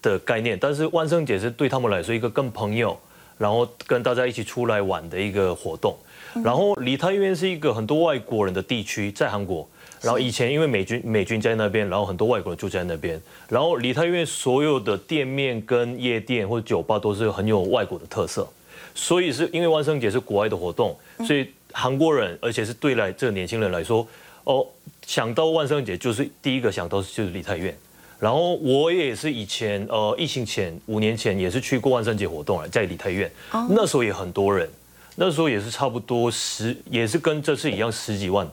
[0.00, 2.98] 的概念，但是万圣节是对他们来说一个跟朋友，
[3.36, 5.94] 然后跟大家一起出来玩的一个活动。
[6.42, 9.68] 然后梨泰院是一个很多外国人的地区，在韩国。
[10.00, 13.20] 然后以前因为美军美军在那边，然后很多外国人住在那边。
[13.48, 18.48] 然后梨泰院所有的店面跟夜店或者酒吧都是很有外国的特色，
[18.94, 24.06] 所以是因为万圣节是国外的活动，所以韩国人而且是对来这个年轻人来说，
[24.44, 24.66] 哦，
[25.06, 27.76] 想到万圣节就是第一个想到就是梨泰院。
[28.20, 33.30] 然后我也是以前呃疫情前五年前也是去过万圣节活动了，在梨泰院，
[33.70, 34.68] 那时候也很多人，
[35.14, 38.48] 那时候也是差不多十，也是跟这次一样十几万。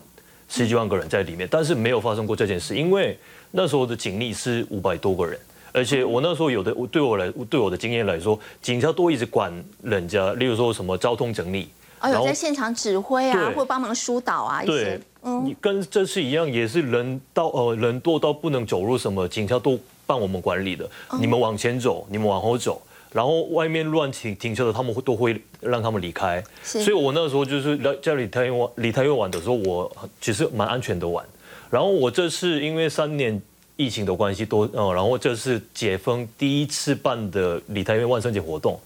[0.48, 3.18] 十几万个人在里面，但是没有发生过这件事，因为
[3.52, 5.40] 那时候的警力是五百多个人，
[5.72, 22.82] 而且我那时候有的对我来对我的经验来说，警察都一直管人家，例如说什么交通整理，哦，有在现场指挥啊，或帮忙疏导啊一些，嗯，跟这次一样，也是人到呃人多到不能走路，什么警察都帮我们管理的，你们往前走，你们往后走。
[23.16, 26.44] 然后外面乱停停车的，他们会都会让他们离开。
[26.62, 31.26] 所以我那时候就是在在里太院玩，里太院玩的时候，我其实蛮安全的玩。
[31.72, 33.42] 然后我这次因为三年
[33.78, 38.78] 疫情的关系，都嗯，然后这是解封第一次办的里太院万圣节活动。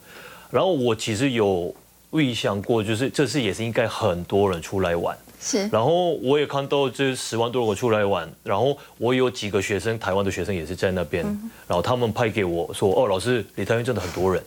[0.51, 1.73] 然后我其实有
[2.11, 5.17] 预想过，就是这次也是应该很多人出来玩。
[5.39, 11.23] 是，然后我也看到这十万多人出来玩，然后我有几个学生，台湾的学生也是在那边，
[11.65, 14.43] 然后他们拍给我说，哦，老师，李太院真的很多人，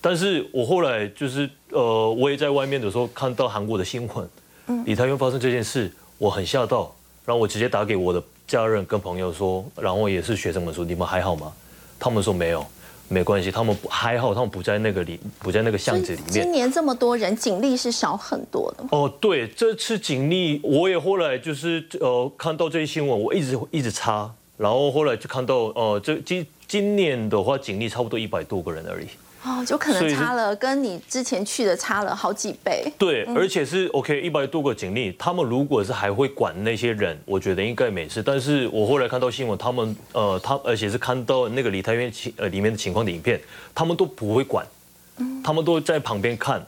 [0.00, 6.94] 但是我后来就是呃，我也在外面的时候看到韩国的新闻，李太院发生这件事，我很吓到，
[7.24, 11.50] 然后我直接打给我的家人跟朋友说，然后也是学生们说，你们还好吗？
[11.98, 12.64] 他们说没有。
[13.08, 16.32] 没关系，他们还好，他们不在那个里，不在那个巷子里面。
[16.32, 18.84] 今年这么多人，警力是少很多的。
[18.90, 29.06] 哦，对，这次警力，我也后来就是呃看到这些新闻，我一直一直查，然后后来就看到，呃，这今今年的话，警力差不多一百多个人而已。
[29.46, 32.92] 哦，就可能差了，跟你之前去的差了好几倍。
[32.98, 38.20] 对，而且是 OK 一百多个警力，他们如果是还会管那些人，我觉得应该没事。
[38.20, 43.40] 但是我后来看到新闻，他们呃，他而且是看到那个梨泰院情呃里面的情况的影片，
[43.72, 44.66] 他们都不会管，
[45.44, 46.60] 他们都在旁边看。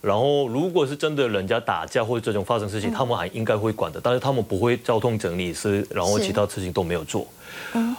[0.00, 7.26] 然后，如果是真的人家打架或者这种发生事情，他们还应该会管的，但是他们不会交通整理是，然后其他事情都没有做。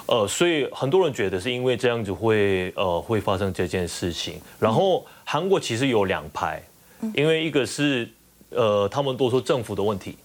[0.08, 4.40] 呃，所以很多人觉得是因为这样子会呃会发生这件事情。
[4.60, 6.62] 然后韩国其实有两派，
[7.14, 8.08] 因为一个是
[8.50, 10.18] 呃他们都说政府的问题，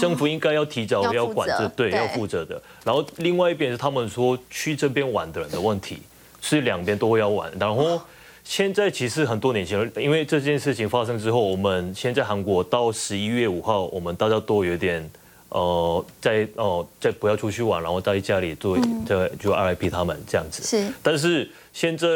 [0.00, 2.60] 政府应该要提早要管这对要负责的。
[2.84, 5.98] 然后另外一边是他们说去这边玩的人的问题，
[6.40, 7.52] 是两边都会要玩。
[7.58, 8.00] 然后。
[8.44, 15.08] 现在其实很多年轻人，因为这件事情发生之后，我们现在韩国到十一月五号，我们大家都有点
[15.52, 20.62] 呃，在哦，在不要出去玩，然后在家里做，在就 RIP 他们这样子。
[20.62, 20.92] 是。
[21.02, 22.06] 但是现在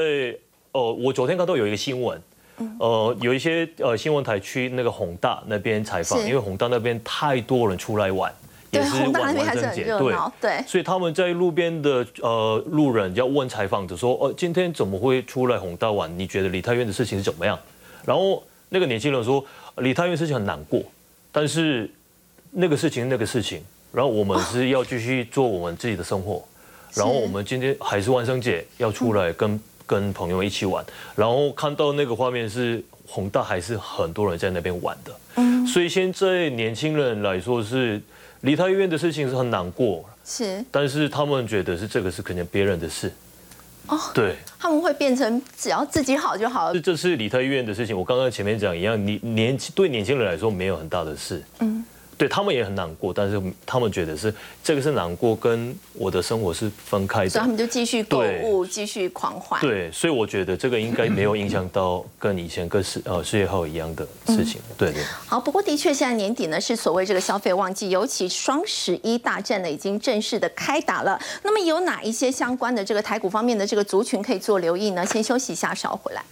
[0.72, 2.20] 哦，我昨天看到有一个新闻，
[2.78, 8.32] 呃，有一些呃新闻台去那个宏大那边采访，因为宏大那边太多人出来玩。
[8.72, 16.12] 也是万圣节，对对，所以他们在路边的呃路人要问采访者说：“哦，今天怎么会出来红大玩？
[16.18, 17.58] 你觉得李太院的事情是怎么样？”
[18.04, 19.42] 然后那个年轻人说
[19.78, 20.82] ：“李太院事情很难过，
[21.32, 21.88] 但是
[22.58, 26.42] 那个事情那个事情，然后我们是要继续做我们自己的生活，
[26.94, 38.00] 然后我们今天还是万圣节要出来跟跟朋友一起玩，然后看到那个画面是宏大还是很多人在那边玩的，嗯，所以现在年轻人来说是。”
[38.42, 43.10] 离太医院的事情是很难过，是，但是他们觉得是这个是可能别人的事，
[43.88, 46.72] 哦，对，他们会变成只要自己好就好。
[46.72, 46.80] 了。
[46.80, 51.82] 这是离太医院的事情，我刚刚前面讲一样，你年轻对年轻人来说没有很大的事，嗯。
[52.18, 59.60] 对他们也很难过，但是他们觉得是这个是难过，跟我的生活是分开的，所以他们就继续购物，继续狂欢。
[59.60, 64.60] 对，所以我觉得这个应该没有影响到跟以前跟事呃事业号一样的事情。
[64.78, 65.02] 对对。
[65.26, 71.20] 好，不过的确现在年底呢是所谓这个消费旺季，尤其双十一大战呢已经正式的开打了。
[71.42, 75.04] 那么有哪一些相关的这个台股方面的这个族群可以做留意呢？
[75.04, 76.22] 先休息一下，稍回来。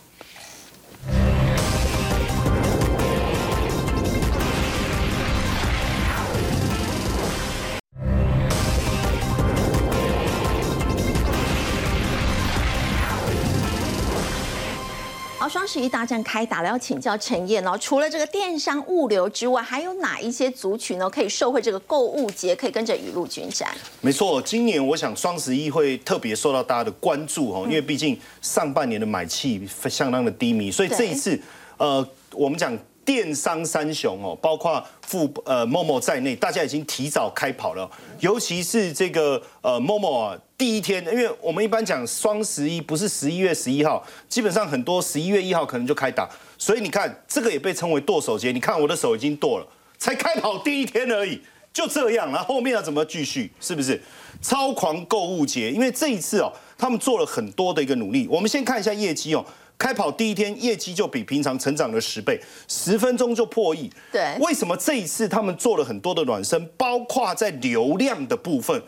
[15.54, 17.78] 双十一大战开打了，要请教陈燕哦。
[17.80, 21.08] 除了这个电商物流之外，还有哪一些族群呢？
[21.08, 23.72] 可以受惠这个购物节，可以跟着雨露均沾？
[24.00, 31.40] 没错，今年我想双十一会特别受到大家的关注哦，因为毕竟上半年的买气相当的低迷，所以这一次，
[31.76, 37.88] 呃，我们讲电商三雄哦，包括富呃 Momo 在内，大家已经提早开跑了。
[38.18, 48.52] 尤其是这个呃 Momo 啊，第一天，因为我们一般讲双十一不是十一月十一号，基本上很多十一月一号可能就开打，所以你看这个也被称为剁手节。
[48.52, 49.66] 你看我的手已经剁了，
[49.98, 51.40] 才开跑第一天而已，
[51.72, 53.50] 就这样，然后后面要怎么继续？
[53.60, 54.00] 是不是
[54.40, 55.72] 超狂购物节？
[55.72, 58.28] 因为这一次哦，他们做了很多的一个努力。
[58.30, 59.44] 我们先看一下业绩哦。
[59.76, 63.90] 开跑第一天，业绩就比平常成长了十倍，十分钟就破亿。
[64.12, 68.80] 对，为什么这一次他们做了很多的暖身，包括在流量的部分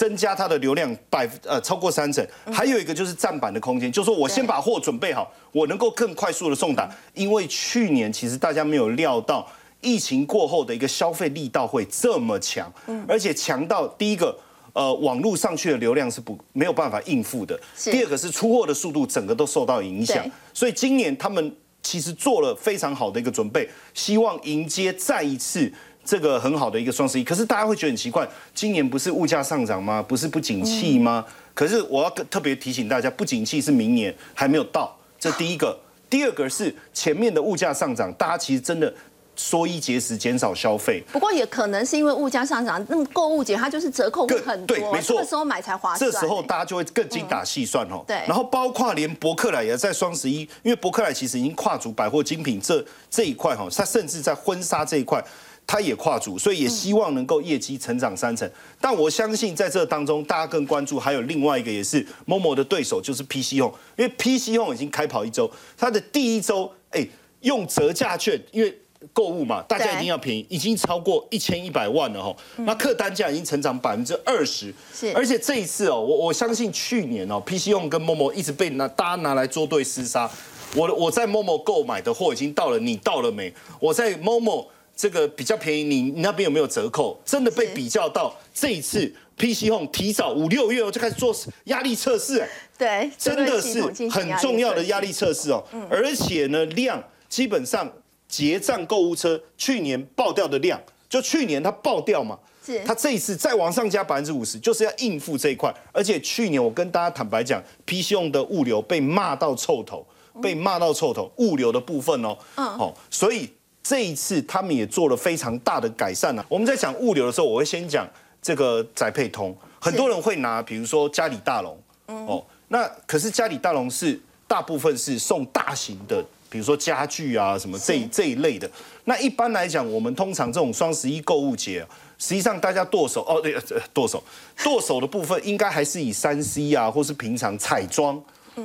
[0.00, 6.90] 增加它的流量百呃超过三成，还有一个就是站板的空间，就是说我先把货准备好，我能够更快速的送达。
[7.12, 9.46] 因为去年其实大家没有料到
[9.82, 12.72] 疫情过后的一个消费力道会这么强，
[13.06, 14.34] 而且强到第一个。
[14.72, 17.58] 呃，网络上去的流量是不没有办法应付的。
[17.76, 20.24] 第二个是出货的速度，整个都受到影响。
[20.54, 25.70] 所以今年他们其实做了非常好的一个准备，希望迎接再一次
[26.10, 27.22] 这个很好的一个双十一。
[27.22, 30.02] 可是大家会觉得很奇怪，今年不是物价上涨吗？
[30.02, 31.24] 不是不景气吗？
[31.54, 34.92] 可是我要特别提醒大家，不景气是明年还没有到。
[35.20, 38.92] 这第一个，第二个是前面的物价上涨，大家其实真的。
[39.36, 41.02] 缩衣节食，减少消费。
[41.10, 45.18] 不过也可能是因为物价上涨，那么购物节它就是折扣会很多，对，没错。
[45.18, 46.10] 这时候买才划算。
[46.10, 48.04] 这时候大家就会更精打细算哦。
[48.06, 48.16] 对。
[48.26, 55.24] 然后包括连博客来也在双十一，因为博客来其实已经跨足百货精品这这一块哈，它甚至在婚纱这一块，
[55.70, 58.50] 它也跨足，所以也希望能够业绩成长三成。
[58.80, 67.06] 但我相信在这当中，大家更关注还有另外一个也是某某的对手，就是 PC Home，因为 PC Home 已经开跑一周，它的第一周哎
[67.42, 68.76] 用折价券，因为。
[69.14, 72.36] 购物嘛，大家一定要便宜，已经超过一千一百万了哈。
[72.66, 75.10] 那客单价已经成长百分之二十，是。
[75.14, 80.30] 而且这一次哦，我我相信去年哦，PC 用跟 Momo 一直被拿大家拿来作对厮杀。
[80.76, 83.50] 我我在 Momo 购买的货已经到了，你到了没？
[83.80, 84.66] 我在 Momo
[85.00, 87.18] 这个比较便宜，你你那边有没有折扣？
[87.24, 91.34] 真的被比较到这一次 PC Home 提早五六月就开始做
[91.64, 92.46] 压力测试，
[92.76, 93.80] 对，真的是
[94.10, 95.64] 很重要的压力测试哦。
[95.90, 97.90] 而且呢，量基本上。
[98.30, 105.74] 结账购物车去年爆掉的量，就去年它爆掉嘛，是它这一次再往上加百分之五十，就是要应付这一块。
[105.90, 110.06] 而且去年我跟大家坦白讲，PC Home 的物流被骂到臭头，
[110.40, 113.50] 被骂到臭头，物流的部分哦，嗯，哦，所以
[113.82, 116.44] 这一次他们也做了非常大的改善呢。
[116.48, 118.08] 我们在讲物流的时候，我会先讲
[118.42, 126.24] 这个宅配通，很多人会拿，比如说家里大龙，哦，那可是家里大龙是大部分是送大型的。
[126.52, 128.68] 比如说家具啊，什么这这一类的，
[129.04, 131.86] 那一般来讲，我们通常这种双十一购物节，
[132.18, 133.56] 实际上大家剁手哦，对，
[133.94, 134.20] 剁手，
[134.64, 138.20] 剁手的部分应该还是以三 C 啊，或是平常彩妆，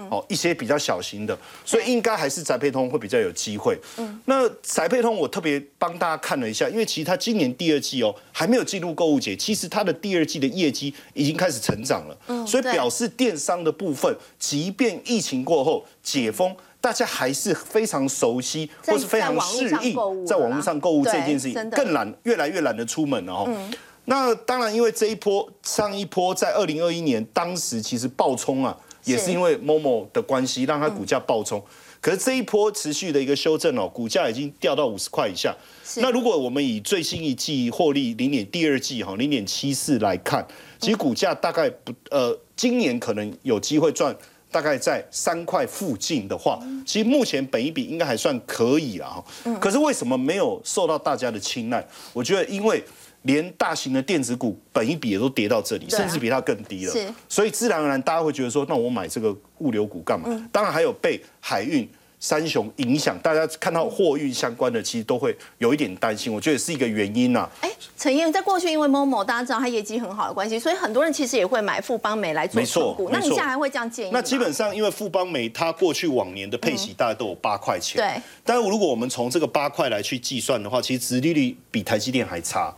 [0.10, 3.80] 哦，一些比较小型的，所以应该还是宅配通会比较有机会。
[3.98, 16.56] 嗯，那宅配通我特别帮大家看了一下，因为其实它今年第二季哦还没有进入购物节，其实它的第二季的业绩已经开始成长了，嗯，所以表示电商的部分，即便疫情过后解封。
[16.82, 23.50] 大家还是非常熟悉，或是非常适应在网络上购物这件事情，更懒，越来越懒得出门了哦。
[24.04, 31.64] 那当然，因为这一波上一波在二零二一年，当时其实爆冲啊，也是因为 Momo 的关系，让它股价暴冲。
[32.02, 35.56] 可是这一波持续的一个修正哦，股价已经掉到五十块以下。
[35.98, 40.46] 那如果我们以最新一季获利零点第二季哈零点七四来看，
[40.80, 44.16] 其实股价大概不呃，今年可能有机会赚。
[44.52, 49.22] 大概在三块附近的话，其实目前本一比应该还算可以啊。
[49.60, 51.86] 可是为什么没有受到大家的青睐？
[52.14, 52.82] 我觉得因为
[53.26, 56.94] 连大型的电子股本一比也都跌到这里，甚至比它更低了。
[57.30, 60.28] 所以自然而然大家会觉得说，那我买这个物流股干嘛？
[60.52, 61.88] 当然还有被海运。
[62.18, 66.34] 三雄影响，大家看到货运相关的，其实都会有一点担心。
[66.34, 67.48] 我觉得是一个原因呐。
[67.62, 73.10] 哎，陈燕，在过去因为某某大家知道它业绩很好的关系，所以很多人其实也会买富邦美来做持股。
[73.12, 78.02] 那你现在还会这样建议那基本上，因为富邦美它过去往年的配息大概都有八块钱。
[78.02, 78.24] 对。
[78.44, 82.74] 但是如果我们从这个八块来去计算的话，其实殖利率比台积电还差。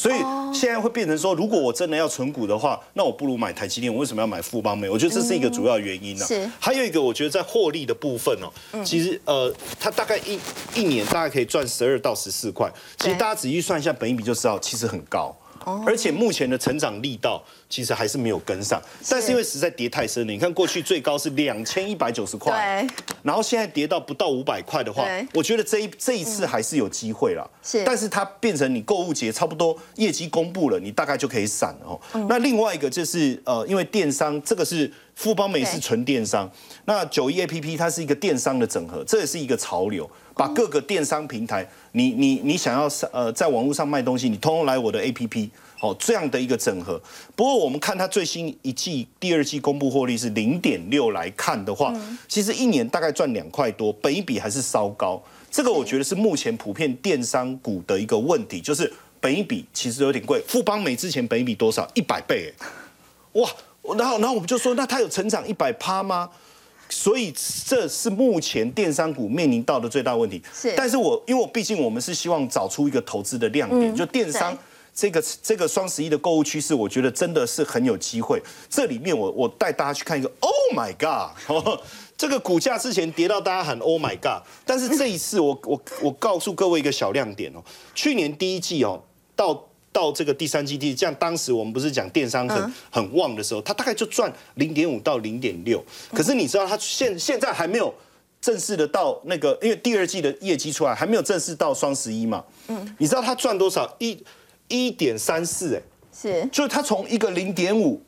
[0.00, 0.14] 所以
[0.50, 3.92] 现在会变成说，如果我真的要存股的话，那我不如买台积电。
[3.92, 4.88] 我为什么要买富邦美？
[4.88, 6.24] 我觉得这是一个主要原因呢。
[6.24, 6.50] 是。
[6.58, 8.50] 还有一个，我觉得在获利的部分哦，
[8.82, 10.40] 其实呃，它大概一
[10.74, 12.72] 一年大概可以赚十二到十四块。
[12.96, 15.36] 其实大家仔细算一下，本一比就知道，其实很高。
[15.86, 22.86] 而且目前的成长力道其实还是没有跟上，但是因为实在跌太深了，你看过去最高是两千一百九十块，
[23.22, 27.48] 然后现在跌到不到五百块的话，我觉得这一这一次还是有机会了。
[27.62, 32.26] 是，但是它变成你购物节差不多业绩公布了，你大概就可以闪了哦。
[32.28, 34.92] 那另外一个就是呃，因为电商这个是。
[35.12, 36.50] 富邦美是纯电商，
[36.86, 45.50] 那九一 A P P 它是一个电商的整合，这也是一个潮流，把各个电商平台，你你你想要上呃在网络上卖东西，你通通来我的 A P P，
[45.80, 47.00] 哦这样的一个整合。
[47.34, 51.92] 不过我们看它最新一季第二季公布获利是零点六来看的话，
[52.28, 55.20] 其实一年大概赚两块多，本一比还是稍高。
[55.50, 60.40] 这个我觉得是目前普遍电商股的一个问题，就是本一比其实有点贵。
[60.46, 61.90] 富邦美之前本一比多少？
[61.94, 62.52] 一百倍，
[63.32, 63.50] 哇！
[63.96, 66.30] 然后然后我们就说，那它有成长一百趴吗？
[66.88, 67.32] 所以
[67.66, 70.42] 这是目前电商股面临到的最大问题。
[70.52, 74.56] 是，但是我因为我毕竟我们是希望找出一个投资的亮点，就电商
[74.94, 78.42] 这个这个双十一的购物趋势，我觉得真的是很有机会。
[78.68, 81.80] 这里面我我带大家去看一个，Oh my God！
[82.16, 87.62] 这个股价之前跌到大家喊 Oh my God，但是这一次我我我告诉各位一个小亮点哦，
[87.94, 89.02] 去年第一季哦
[89.34, 95.82] 到到这个第三季第，这样当时我们不是讲电商很很旺的时候，它大概就赚零点五到零点六，
[96.12, 97.92] 可是你知道它现现在还没有
[98.38, 103.90] 正式的到那个，因为第二季的业绩出来还没有正式到双十一嘛，嗯，你知道它赚多少？
[103.98, 104.22] 一
[104.70, 108.02] 一点三四哎，是，就是它从一个零点五。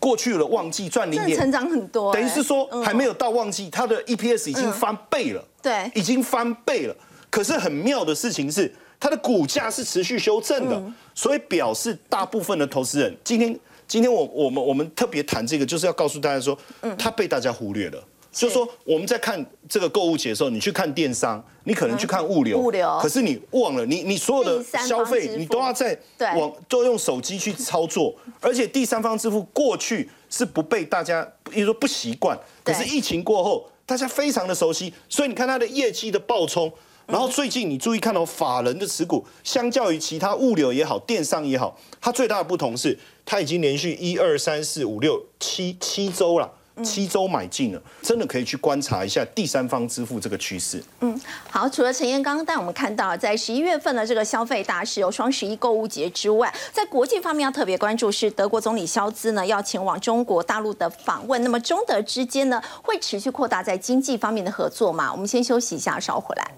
[0.00, 6.94] 过去了旺季赚零点，成长很多，等于是说还没有到旺季，它的 EPS 已经翻倍了，对，已经翻倍了。
[7.28, 10.80] 可是很妙的事情是，它的股价是持续修正的，
[11.16, 13.58] 所以表示大部分的投资人今天
[13.88, 16.56] 今天我我们我们特别谈这个，就是要告诉大家说，
[16.96, 18.00] 它被大家忽略了。
[18.30, 25.98] 就是说，我们在看这个购物节的时候，你去看电商，你可能去看物流，物流，可是你忘了，你你所有的消费，你都要在
[26.36, 36.70] 网都用手机去操作， 而且第三方支付过去是不被大家，比如说不习惯，可是疫情过后，大家非常的熟悉，所以你看它的业绩的暴冲，
[37.06, 46.52] 然后最近你注意看到法人的持股，相较于其他物流也好，电商也好，它最大的不同是，它已经连续一二三四五六七七周了。
[46.84, 50.82] 七周买进了，真的可以去观察一下第三方支付这个趋势。
[51.00, 51.20] 嗯，
[51.50, 61.42] 好，除了陈彦刚带我们看到，在十一月份的这个消费大事有双十一购物节之外，在国际方面要特别关注是德国总理肖兹呢要前往中国大陆的访问。
[61.42, 65.12] 那么中德之间呢会持续扩大在经济方面的合作吗？
[65.12, 66.50] 我们先休息一下，稍回来。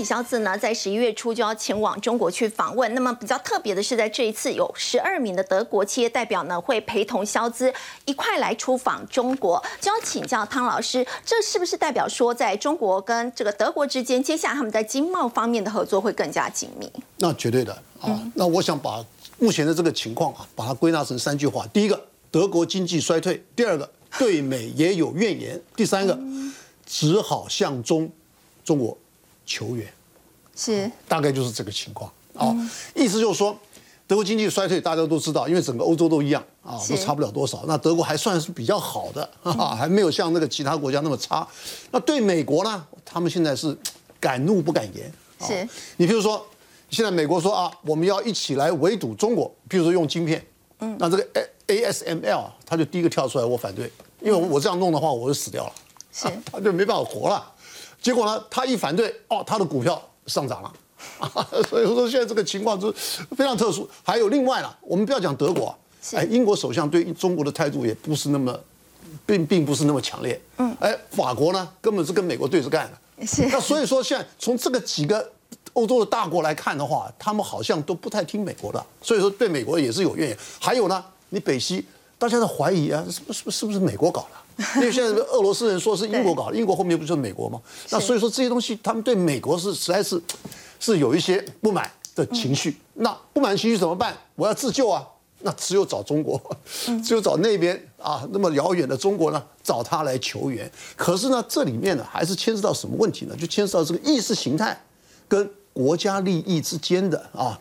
[0.00, 2.94] 李肖子呢，在十一月初就要前往中国去访问。
[2.94, 7.70] 那么比较特别的是，在这一次有十二名的德国企业代表呢，会陪同肖兹
[8.06, 9.62] 一块来出访中国。
[9.78, 16.90] 就要请教汤老师，这是不是代表说，在中国跟这个德国之间，接下来他们在经贸方面的合作会更加紧密？
[17.18, 17.70] 那绝对的
[18.00, 18.18] 啊！
[18.34, 19.04] 那我想把
[19.38, 26.18] 目前的这个情况啊，把它归纳成三句话：第一个，德国经济衰退；第二个，对美也有怨言；第三个，
[26.86, 28.10] 只好向中
[28.64, 28.96] 中国。
[29.50, 29.92] 球员。
[30.54, 30.88] 是。
[31.08, 32.10] 大概就是这个情况。
[32.34, 32.54] 啊，
[32.94, 33.58] 意思就是说，
[34.06, 37.64] 德国经济衰退，大家都知道，因为整个欧洲都一样啊，都差不了多少。
[37.66, 39.28] 那德国还算是比较好的，
[39.76, 41.46] 还没有像那个其他国家那么差。
[41.90, 43.76] 那对美国呢，他们现在是
[44.20, 45.12] 敢怒不敢言。
[45.40, 45.68] 是。
[45.96, 46.46] 你比如说，
[46.88, 50.42] 现在美国说啊，我们要一起来围堵中国，比如说用晶片，
[50.78, 51.26] 嗯，那这个
[51.66, 53.90] A A S M L 他就第一个跳出来，我反对，
[54.22, 55.72] 因为我这样弄的话，我就死掉了，
[56.12, 56.28] 是。
[56.50, 57.52] 他 就没办法活了。
[58.00, 60.72] 结果呢，他一反对，哦，他的股票上涨了，
[61.68, 62.90] 所以说现在这个情况是
[63.36, 63.88] 非常特殊。
[64.02, 65.76] 还有另外呢，我们不要讲德国，
[66.12, 68.58] 哎，英国首相对中国的态度也不是那么，
[69.26, 70.40] 并并不是那么强烈。
[70.58, 73.26] 嗯，哎，法国呢，根本是跟美国对着干的。
[73.26, 73.46] 是。
[73.48, 75.30] 那所以说现在从这个几个
[75.74, 80.38] 欧洲的大国来看的话，他们好像都不太听美国的，所以说对美国也是有怨言。
[80.58, 81.84] 还有呢，你北溪
[82.18, 84.36] 大家在怀疑啊，是不是是不是美国搞的？
[84.76, 87.60] 因为现在俄罗斯人说是英国搞的，英国后面不就是美国吗？
[87.90, 90.20] 那所以说这些东西，他们对美国是实在是
[90.78, 92.76] 是有一些不满的情绪。
[92.94, 94.14] 那不满情绪怎么办？
[94.34, 95.06] 我要自救啊！
[95.42, 96.38] 那只有找中国，
[97.02, 100.70] 只有找那边啊那么遥远的中国呢，找他来求援。
[100.94, 103.34] 可是呢，这里面呢还是牵涉到什么问题呢？
[103.36, 104.78] 就牵涉到这个意识形态
[105.26, 107.58] 跟国家利益之间的啊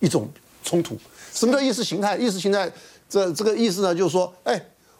[0.00, 0.26] 一种
[0.64, 0.96] 冲突。
[1.34, 2.16] 什么叫意识形态？
[2.16, 2.72] 意识形态
[3.10, 4.58] 这这个意思呢，就是说，哎，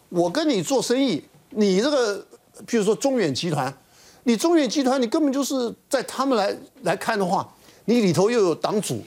[0.09, 1.23] 我跟你做生意。
[1.51, 2.19] 你这个，
[2.67, 3.73] 譬如说中远集团，
[4.23, 7.47] 你中远集团，你根本就是在他们来来看的话，
[7.85, 9.01] 你里头又有党组，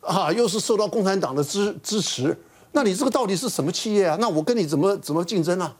[0.00, 2.36] 啊，又是受到共产党的支支持，
[2.72, 4.16] 那你这个到底是什么企业啊？
[4.20, 5.74] 那我跟你怎么怎么竞争啊？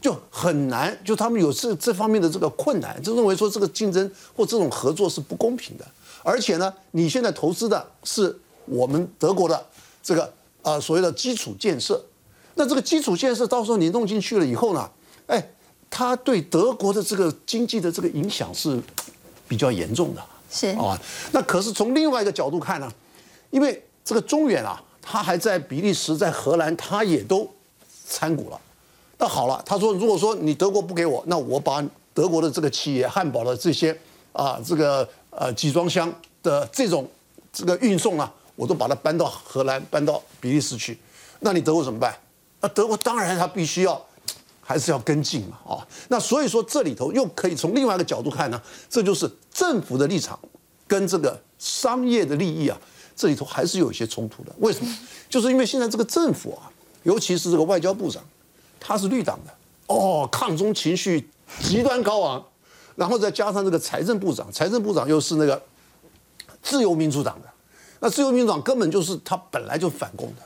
[0.00, 5.84] 就很难，就他们有这这方面的这个困难，就认为说这个竞争或这种合作是不公平的。
[6.22, 9.66] 而且呢，你现在投资的是我们德国的
[10.02, 12.00] 这个啊所谓的基础建设，
[12.54, 14.88] 那这个基础建设到时候你弄进去了以后呢？
[15.26, 15.50] 哎，
[15.90, 18.80] 它对德国的这个经济的这个影响是
[19.46, 20.22] 比较严重的。
[20.50, 20.98] 是啊，
[21.32, 22.90] 那可是从另外一个角度看呢，
[23.50, 27.48] 因为这个中远啊，它还在比利时、在荷兰，它也都
[28.06, 28.60] 参股了。
[29.18, 31.84] 那好了，他说，如果说你德国不给我，那我把
[32.14, 33.94] 德国的这个企业、汉堡的这些
[34.32, 36.12] 啊，这个呃集装箱
[36.42, 37.06] 的这种
[37.52, 40.96] 这个运送啊，我都把它搬到荷兰、搬到比利时去。
[41.40, 42.16] 那你德国怎么办？
[42.60, 44.00] 那德国当然他必须要
[44.68, 48.60] 还是要跟进嘛，啊，那所以说这里头又可以从另外一个角度看呢，
[48.90, 50.38] 这就是政府的立场
[50.86, 52.78] 跟这个商业的利益啊，
[53.16, 54.52] 这里头还是有一些冲突的。
[54.58, 54.98] 为什么？
[55.30, 56.68] 就是因为现在这个政府啊，
[57.04, 58.22] 尤其是这个外交部长。
[58.80, 59.52] 他是绿党的
[59.86, 61.28] 哦，抗中情绪
[61.60, 62.44] 极端高昂，
[62.94, 65.60] 然后再加上这个财政部长，财政部长又是那个
[66.62, 67.48] 自由民主党的，
[67.98, 70.42] 那自由民主党根本就是他本来就反共的，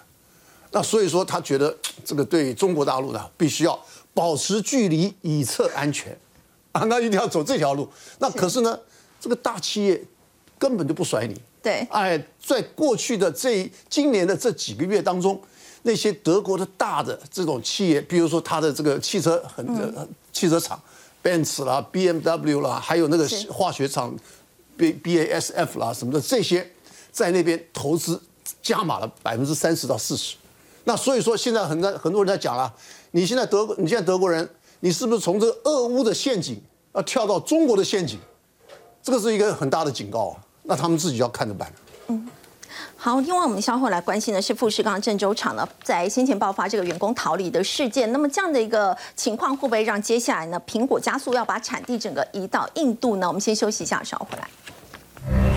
[0.70, 3.79] 那所以说他觉得这个对中国大陆呢，必须要
[4.15, 6.17] 保持距离以策安全
[6.73, 7.89] 啊，那一定要走这条路。
[8.19, 8.79] 那可是呢，
[9.21, 10.03] 这个大企业
[10.59, 11.41] 根本就不甩你。
[11.63, 15.41] 对，哎，在过去的这今年的这几个月当中。
[15.85, 19.67] 那些德国的大的这种企业，比如说它的这个汽车很
[20.33, 20.81] 汽车厂
[21.25, 24.17] ，Benz 啦、BMW 啦，还有那个化学厂
[24.77, 26.71] ，B BASF 啦什么的，这些
[27.11, 28.23] 在那边投资
[28.63, 30.37] 加码了百分之三十到四十。
[30.85, 32.73] 那所以说现在很多很多人在讲了，
[33.13, 34.49] 你现在德国，你现在德国人，
[34.81, 36.61] 你是不是从这个俄乌的陷阱
[36.95, 38.19] 要跳到中国的陷阱？
[39.03, 40.35] 这个是一个很大的警告！
[40.63, 41.71] 那他们自己要看着办。
[42.09, 42.29] 嗯。
[42.97, 48.11] 好，另外我们稍后来关心的是富士康郑州厂呢，在先前爆发这个员工逃离的事件。
[48.13, 53.27] 那么这样的一个情况，会不会让接下来呢，苹果加速要把产地整个移到印度呢？
[53.27, 55.51] 我们先休息一下，稍后回来。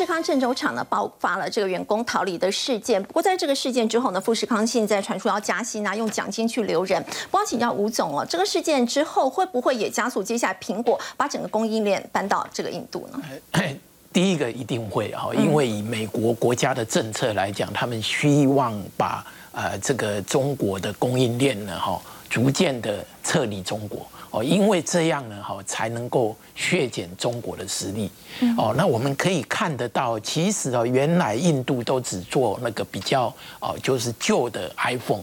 [0.00, 7.04] 富士康郑州厂呢爆发了这个员工逃离的事件，不过在这个事件之后呢，富士康现在传出要加薪啊，用奖金去留人。
[7.30, 13.20] 光请教吴总哦，这个事件之后会不会也加速接下来苹果把整个供应链搬到这个印度呢？
[14.10, 19.22] 第一个一定会哈，因为以美国国家的政策来讲，他们希望把
[19.52, 24.08] 呃这个中国的供应链呢哈，逐渐的撤离中国。
[24.30, 28.10] 哦，因为这样呢，哈，才能够削减中国的实力。
[28.56, 35.22] 哦，那我们可以看得到，其实哦，原来印度都只做那个比较哦，就是旧的 iPhone。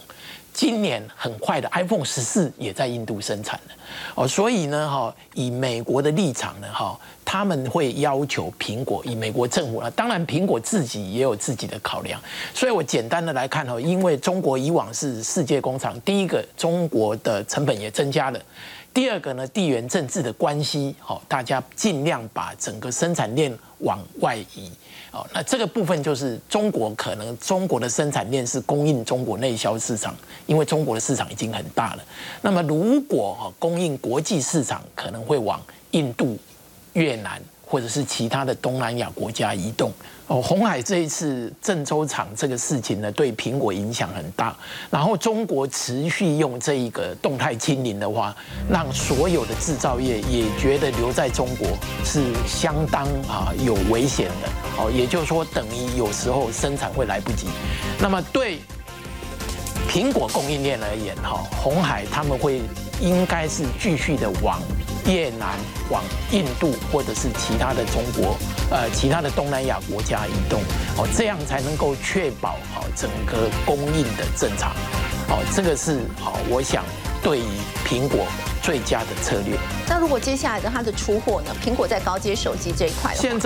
[0.53, 3.75] 今年很快的 iPhone 十四也在印度生产了。
[4.15, 12.19] 哦，所以呢，哈，以美国的立场呢，哈，他们会要求苹果，以美国政府呢，当然苹果自己也有自己的考量。
[12.55, 18.41] 所以我简单的来看哈，因为中国以往是世界工厂，第一个中国的成本也增加了。
[18.97, 24.71] 第二个呢，地缘政治的关系，好，大家尽量把整个生产链往外移，
[25.11, 30.15] 哦，那这个部分就是中国可能中国的生产链是供应中国内销市场，
[30.47, 32.03] 因为中国的市场已经很大了。
[32.41, 36.35] 那么如果哈供应国际市场，可能会往印度、
[36.93, 39.93] 越南或者是其他的东南亚国家移动。
[40.27, 44.53] 哦，红海这一次郑州厂这个事情呢，对苹果影响很大。
[44.89, 48.35] 然后中国持续用这一个动态清零的话，
[48.69, 51.69] 让所有的制造业也觉得留在中国
[52.03, 54.49] 是相当啊有危险的。
[54.77, 57.47] 哦，也就是说，等于有时候生产会来不及。
[58.01, 58.59] 那么对
[59.87, 62.61] 苹果供应链而言，哈，红海他们会
[62.99, 64.61] 应该是继续的往。
[65.05, 65.57] 越南
[65.89, 68.35] 往印度或者是其他的中国，
[68.69, 70.59] 呃，其他的东南亚国家移动，
[70.97, 74.71] 哦，这样才能够确保哦整个供应的正常，
[75.29, 76.83] 哦，这个是好，我想
[77.23, 77.43] 对于
[77.87, 78.27] 苹果
[78.61, 79.57] 最佳的策略。
[79.87, 81.55] 那如果接下来的它的出货呢？
[81.63, 83.45] 苹果在高阶手机这一块，现在。